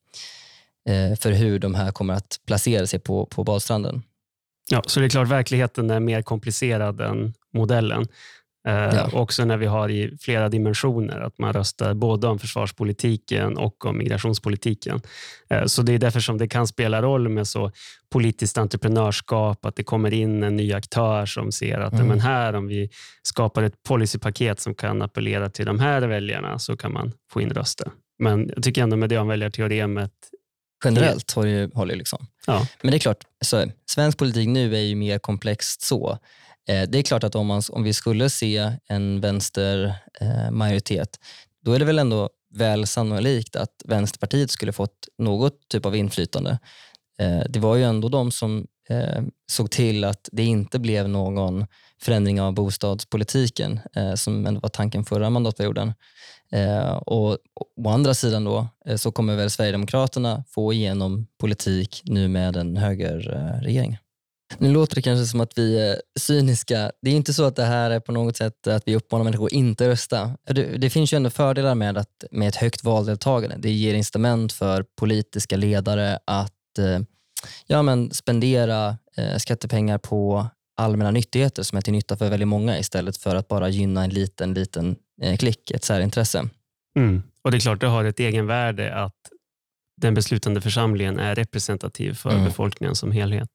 eh, 0.89 1.17
för 1.17 1.31
hur 1.31 1.59
de 1.59 1.75
här 1.75 1.91
kommer 1.91 2.13
att 2.13 2.39
placera 2.45 2.87
sig 2.87 2.99
på, 2.99 3.25
på 3.25 3.43
badstranden. 3.43 4.03
Ja, 4.69 4.83
så 4.87 4.99
det 4.99 5.05
är 5.05 5.09
klart, 5.09 5.27
verkligheten 5.27 5.89
är 5.89 5.99
mer 5.99 6.21
komplicerad 6.21 7.01
än 7.01 7.33
modellen. 7.53 8.07
Eh, 8.67 8.73
Ja. 8.73 9.09
Också 9.13 9.45
när 9.45 9.57
vi 9.57 9.65
har 9.65 9.89
i 9.89 10.17
flera 10.21 10.49
dimensioner, 10.49 11.19
att 11.21 11.37
man 11.37 11.53
röstar 11.53 11.93
både 11.93 12.27
om 12.27 12.39
försvarspolitiken 12.39 13.57
och 13.57 13.85
om 13.85 13.97
migrationspolitiken. 13.97 15.01
Eh, 15.49 15.65
så 15.65 15.81
det 15.81 15.93
är 15.93 15.97
därför 15.99 16.19
som 16.19 16.37
det 16.37 16.47
kan 16.47 16.67
spela 16.67 17.01
roll 17.01 17.29
med 17.29 17.47
så 17.47 17.71
politiskt 18.11 18.57
entreprenörskap, 18.57 19.65
att 19.65 19.75
det 19.75 19.83
kommer 19.83 20.13
in 20.13 20.43
en 20.43 20.55
ny 20.55 20.73
aktör 20.73 21.25
som 21.25 21.51
ser 21.51 21.79
att 21.79 21.93
Mm. 21.93 22.07
men 22.07 22.19
här, 22.19 22.53
om 22.55 22.67
vi 22.67 22.89
skapar 23.23 23.63
ett 23.63 23.83
policypaket 23.83 24.59
som 24.59 24.75
kan 24.75 25.01
appellera 25.01 25.49
till 25.49 25.65
de 25.65 25.79
här 25.79 26.01
väljarna, 26.01 26.59
så 26.59 26.77
kan 26.77 26.93
man 26.93 27.11
få 27.31 27.41
in 27.41 27.49
röster. 27.49 27.87
Men 28.19 28.51
jag 28.55 28.63
tycker 28.63 28.83
ändå 28.83 28.97
medianväljarteoremet 28.97 30.11
Generellt 30.85 31.31
håller 31.31 31.49
ju, 31.49 31.69
håller 31.73 31.93
ju 31.93 31.97
liksom. 31.97 32.27
Ja. 32.47 32.67
Men 32.81 32.91
det 32.91 32.97
är 32.97 32.99
klart, 32.99 33.23
så, 33.41 33.65
svensk 33.89 34.17
politik 34.17 34.47
nu 34.47 34.75
är 34.75 34.79
ju 34.79 34.95
mer 34.95 35.19
komplext 35.19 35.81
så. 35.81 36.17
Eh, 36.69 36.89
det 36.89 36.97
är 36.97 37.03
klart 37.03 37.23
att 37.23 37.35
om, 37.35 37.47
man, 37.47 37.61
om 37.69 37.83
vi 37.83 37.93
skulle 37.93 38.29
se 38.29 38.71
en 38.87 39.21
vänstermajoritet, 39.21 41.19
eh, 41.21 41.27
då 41.61 41.73
är 41.73 41.79
det 41.79 41.85
väl 41.85 41.99
ändå 41.99 42.29
väl 42.53 42.87
sannolikt 42.87 43.55
att 43.55 43.81
Vänsterpartiet 43.85 44.51
skulle 44.51 44.73
fått 44.73 45.07
något 45.17 45.69
typ 45.69 45.85
av 45.85 45.95
inflytande. 45.95 46.59
Eh, 47.19 47.41
det 47.49 47.59
var 47.59 47.75
ju 47.75 47.83
ändå 47.83 48.09
de 48.09 48.31
som 48.31 48.67
såg 49.51 49.71
till 49.71 50.03
att 50.03 50.29
det 50.31 50.43
inte 50.43 50.79
blev 50.79 51.09
någon 51.09 51.65
förändring 52.01 52.41
av 52.41 52.53
bostadspolitiken 52.53 53.79
som 54.15 54.45
ändå 54.45 54.59
var 54.59 54.69
tanken 54.69 55.05
förra 55.05 55.29
mandatperioden. 55.29 55.93
Och 57.05 57.37
å 57.75 57.89
andra 57.89 58.13
sidan 58.13 58.43
då 58.43 58.67
så 58.95 59.11
kommer 59.11 59.35
väl 59.35 59.49
Sverigedemokraterna 59.49 60.43
få 60.47 60.73
igenom 60.73 61.27
politik 61.37 62.01
nu 62.05 62.27
med 62.27 62.55
en 62.55 62.77
högerregering. 62.77 63.97
Nu 64.57 64.73
låter 64.73 64.95
det 64.95 65.01
kanske 65.01 65.25
som 65.25 65.41
att 65.41 65.57
vi 65.57 65.79
är 65.79 66.01
cyniska. 66.19 66.91
Det 67.01 67.09
är 67.09 67.15
inte 67.15 67.33
så 67.33 67.43
att 67.43 67.55
det 67.55 67.63
här 67.63 67.91
är 67.91 67.99
på 67.99 68.11
något 68.11 68.37
sätt 68.37 68.67
att 68.67 68.83
vi 68.85 68.95
uppmanar 68.95 69.23
människor 69.23 69.45
att 69.45 69.51
inte 69.51 69.89
rösta. 69.89 70.37
Det, 70.45 70.63
det 70.77 70.89
finns 70.89 71.13
ju 71.13 71.15
ändå 71.15 71.29
fördelar 71.29 71.75
med, 71.75 71.97
att, 71.97 72.23
med 72.31 72.47
ett 72.47 72.55
högt 72.55 72.83
valdeltagande. 72.83 73.55
Det 73.59 73.71
ger 73.71 73.93
incitament 73.93 74.53
för 74.53 74.85
politiska 74.99 75.57
ledare 75.57 76.19
att 76.25 76.79
eh, 76.79 76.99
ja, 77.67 77.81
men 77.81 78.11
spendera 78.11 78.97
eh, 79.17 79.37
skattepengar 79.37 79.97
på 79.97 80.47
allmänna 80.77 81.11
nyttigheter 81.11 81.63
som 81.63 81.77
är 81.77 81.81
till 81.81 81.93
nytta 81.93 82.17
för 82.17 82.29
väldigt 82.29 82.47
många 82.47 82.79
istället 82.79 83.17
för 83.17 83.35
att 83.35 83.47
bara 83.47 83.69
gynna 83.69 84.03
en 84.03 84.09
liten, 84.09 84.53
liten 84.53 84.95
eh, 85.21 85.37
klick, 85.37 85.71
ett 85.71 85.83
särintresse. 85.83 86.49
Mm. 86.97 87.23
Och 87.41 87.51
det 87.51 87.57
är 87.57 87.59
klart, 87.59 87.81
det 87.81 87.87
har 87.87 88.03
ett 88.05 88.19
egenvärde 88.19 88.95
att 88.95 89.15
den 90.01 90.13
beslutande 90.13 90.61
församlingen 90.61 91.19
är 91.19 91.35
representativ 91.35 92.13
för 92.13 92.29
Mm. 92.29 92.45
befolkningen 92.45 92.95
som 92.95 93.11
helhet. 93.11 93.49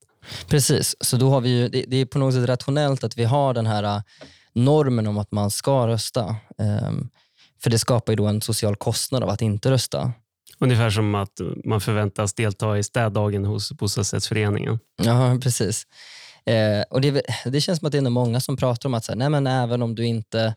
Precis, 0.48 0.96
så 1.00 1.16
då 1.16 1.30
har 1.30 1.40
vi 1.40 1.48
ju, 1.48 1.68
det, 1.68 1.84
det 1.88 1.96
är 1.96 2.06
på 2.06 2.18
något 2.18 2.34
sätt 2.34 2.48
rationellt 2.48 3.04
att 3.04 3.18
vi 3.18 3.24
har 3.24 3.54
den 3.54 3.66
här 3.66 3.82
äh, 3.82 4.02
normen 4.52 5.06
om 5.06 5.18
att 5.18 5.32
man 5.32 5.50
ska 5.50 5.86
rösta. 5.86 6.36
Ehm, 6.58 7.08
för 7.62 7.70
det 7.70 7.78
skapar 7.78 8.12
ju 8.12 8.16
då 8.16 8.26
en 8.26 8.40
social 8.40 8.76
kostnad 8.76 9.22
av 9.22 9.28
att 9.28 9.42
inte 9.42 9.70
rösta. 9.70 10.12
Ungefär 10.58 10.90
som 10.90 11.14
att 11.14 11.40
man 11.64 11.80
förväntas 11.80 12.34
delta 12.34 12.78
i 12.78 12.82
städdagen 12.82 13.44
hos 13.44 13.72
bostadsrättsföreningen. 13.72 14.78
Ja, 15.02 15.38
precis. 15.42 15.86
Eh, 16.46 16.82
och 16.90 17.00
det, 17.00 17.22
det 17.44 17.60
känns 17.60 17.78
som 17.78 17.86
att 17.86 17.92
det 17.92 17.98
är 17.98 18.10
många 18.10 18.40
som 18.40 18.56
pratar 18.56 18.88
om 18.88 18.94
att 18.94 19.04
så 19.04 19.12
här, 19.12 19.18
nej, 19.18 19.30
men 19.30 19.46
även 19.46 19.82
om 19.82 19.94
du 19.94 20.06
inte 20.06 20.54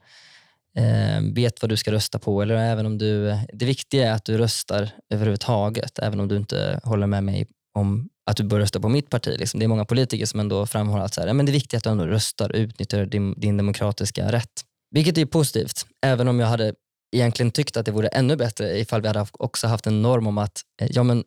eh, 0.78 1.22
vet 1.34 1.62
vad 1.62 1.70
du 1.70 1.78
ska 1.78 1.92
rösta 1.92 2.20
på, 2.20 2.42
eller 2.42 2.56
även 2.56 2.86
om 2.86 2.98
du, 2.98 3.38
det 3.54 3.66
viktiga 3.66 4.10
är 4.10 4.14
att 4.14 4.26
du 4.26 4.38
röstar 4.38 4.90
överhuvudtaget, 5.10 6.00
även 6.00 6.20
om 6.20 6.28
du 6.28 6.38
inte 6.38 6.80
håller 6.84 7.08
med 7.08 7.24
mig 7.24 7.48
om 7.74 8.10
att 8.26 8.38
du 8.38 8.44
bör 8.44 8.60
rösta 8.60 8.80
på 8.80 8.90
mitt 8.90 9.10
parti. 9.10 9.36
Liksom. 9.40 9.60
Det 9.60 9.66
är 9.66 9.68
många 9.68 9.86
politiker 9.86 10.26
som 10.26 10.40
ändå 10.40 10.66
framhåller 10.66 11.04
att 11.06 11.14
så 11.14 11.22
här, 11.22 11.28
ja, 11.28 11.34
men 11.34 11.46
det 11.46 11.50
är 11.50 11.54
viktigt 11.54 11.78
att 11.78 11.84
du 11.84 11.90
ändå 11.90 12.06
röstar 12.06 12.50
och 12.50 12.56
utnyttjar 12.56 13.06
din, 13.06 13.34
din 13.38 13.58
demokratiska 13.58 14.32
rätt. 14.32 14.66
Vilket 14.92 15.18
är 15.18 15.26
positivt, 15.26 15.86
även 16.06 16.28
om 16.28 16.40
jag 16.40 16.48
hade 16.48 16.74
egentligen 17.16 17.52
tyckt 17.52 17.78
att 17.78 17.86
det 17.86 17.92
vore 17.92 18.08
ännu 18.08 18.36
bättre 18.36 18.80
ifall 18.80 19.02
vi 19.02 19.08
hade 19.08 19.20
haft- 19.20 19.36
också 19.40 19.68
haft 19.68 19.88
en 19.88 20.02
norm 20.02 20.28
om 20.28 20.38
att 20.38 20.62
eh, 20.82 20.88
ja, 20.92 21.04
men, 21.04 21.24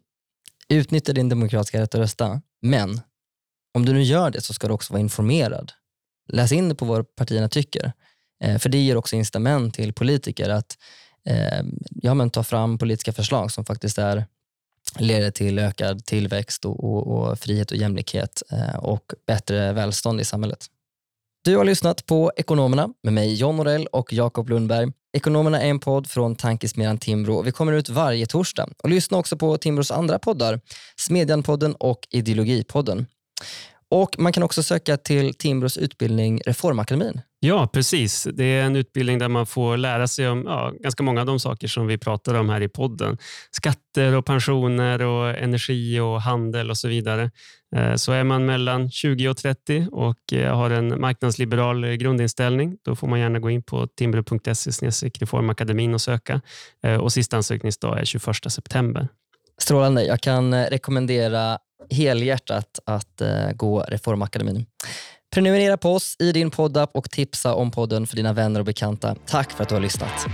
utnyttja 0.68 1.12
din 1.12 1.28
demokratiska 1.28 1.80
rätt 1.80 1.94
att 1.94 2.00
rösta, 2.00 2.40
men 2.62 3.00
om 3.74 3.84
du 3.84 3.92
nu 3.92 4.02
gör 4.02 4.30
det 4.30 4.40
så 4.40 4.54
ska 4.54 4.66
du 4.66 4.74
också 4.74 4.92
vara 4.92 5.00
informerad. 5.00 5.72
Läs 6.32 6.52
in 6.52 6.76
på 6.76 6.84
vad 6.84 7.16
partierna 7.16 7.48
tycker. 7.48 7.92
Eh, 8.44 8.58
för 8.58 8.68
det 8.68 8.78
ger 8.78 8.96
också 8.96 9.16
incitament 9.16 9.74
till 9.74 9.92
politiker 9.92 10.48
att 10.50 10.78
eh, 11.28 11.62
ja, 11.90 12.14
men 12.14 12.30
ta 12.30 12.42
fram 12.42 12.78
politiska 12.78 13.12
förslag 13.12 13.52
som 13.52 13.64
faktiskt 13.64 13.98
är, 13.98 14.26
leder 14.98 15.30
till 15.30 15.58
ökad 15.58 16.04
tillväxt 16.04 16.64
och, 16.64 16.84
och, 16.84 17.06
och 17.06 17.38
frihet 17.38 17.70
och 17.70 17.76
jämlikhet 17.76 18.42
eh, 18.52 18.76
och 18.76 19.12
bättre 19.26 19.72
välstånd 19.72 20.20
i 20.20 20.24
samhället. 20.24 20.66
Du 21.44 21.56
har 21.56 21.64
lyssnat 21.64 22.06
på 22.06 22.32
Ekonomerna 22.36 22.88
med 23.02 23.12
mig 23.12 23.34
John 23.34 23.56
Norell 23.56 23.86
och 23.86 24.12
Jakob 24.12 24.48
Lundberg. 24.48 24.92
Ekonomerna 25.12 25.62
är 25.62 25.70
en 25.70 25.78
podd 25.78 26.06
från 26.06 26.36
Tankesmedjan 26.36 26.98
Timbro 26.98 27.34
och 27.34 27.46
vi 27.46 27.52
kommer 27.52 27.72
ut 27.72 27.88
varje 27.88 28.26
torsdag. 28.26 28.68
Och 28.82 28.88
lyssna 28.90 29.18
också 29.18 29.36
på 29.36 29.58
Timbros 29.58 29.90
andra 29.90 30.18
poddar, 30.18 30.60
Smedjanpodden 30.96 31.74
och 31.74 32.08
Ideologipodden. 32.10 33.06
Och 33.88 34.18
Man 34.18 34.32
kan 34.32 34.42
också 34.42 34.62
söka 34.62 34.96
till 34.96 35.34
Timbros 35.34 35.76
utbildning 35.76 36.40
Reformakademin. 36.46 37.20
Ja, 37.46 37.66
precis. 37.66 38.28
Det 38.32 38.44
är 38.44 38.62
en 38.62 38.76
utbildning 38.76 39.18
där 39.18 39.28
man 39.28 39.46
får 39.46 39.76
lära 39.76 40.06
sig 40.06 40.28
om 40.28 40.44
ja, 40.46 40.72
ganska 40.80 41.02
många 41.02 41.20
av 41.20 41.26
de 41.26 41.40
saker 41.40 41.68
som 41.68 41.86
vi 41.86 41.98
pratar 41.98 42.34
om 42.34 42.48
här 42.48 42.60
i 42.60 42.68
podden. 42.68 43.18
Skatter 43.50 44.14
och 44.14 44.26
pensioner 44.26 45.02
och 45.02 45.30
energi 45.30 46.00
och 46.00 46.22
handel 46.22 46.70
och 46.70 46.76
så 46.76 46.88
vidare. 46.88 47.30
Eh, 47.76 47.94
så 47.94 48.12
är 48.12 48.24
man 48.24 48.46
mellan 48.46 48.90
20 48.90 49.28
och 49.28 49.36
30 49.36 49.86
och 49.92 50.32
eh, 50.32 50.56
har 50.56 50.70
en 50.70 51.00
marknadsliberal 51.00 51.84
eh, 51.84 51.90
grundinställning, 51.90 52.76
då 52.84 52.96
får 52.96 53.08
man 53.08 53.20
gärna 53.20 53.38
gå 53.38 53.50
in 53.50 53.62
på 53.62 53.86
timbro.se 53.86 55.08
reformakademin 55.08 55.94
och 55.94 56.00
söka. 56.00 56.40
Och 57.00 57.12
sista 57.12 57.36
ansökningsdag 57.36 58.00
är 58.00 58.04
21 58.04 58.52
september. 58.52 59.08
Strålande. 59.58 60.04
Jag 60.04 60.20
kan 60.20 60.64
rekommendera 60.64 61.58
helhjärtat 61.90 62.78
att 62.86 63.22
gå 63.54 63.80
Reformakademin. 63.80 64.66
Prenumerera 65.36 65.76
på 65.76 65.94
oss 65.94 66.16
i 66.18 66.32
din 66.32 66.50
poddapp 66.50 66.90
och 66.94 67.10
tipsa 67.10 67.54
om 67.54 67.70
podden 67.70 68.06
för 68.06 68.16
dina 68.16 68.32
vänner 68.32 68.60
och 68.60 68.66
bekanta. 68.66 69.16
Tack 69.26 69.52
för 69.52 69.62
att 69.62 69.68
du 69.68 69.74
har 69.74 69.82
lyssnat. 69.82 70.26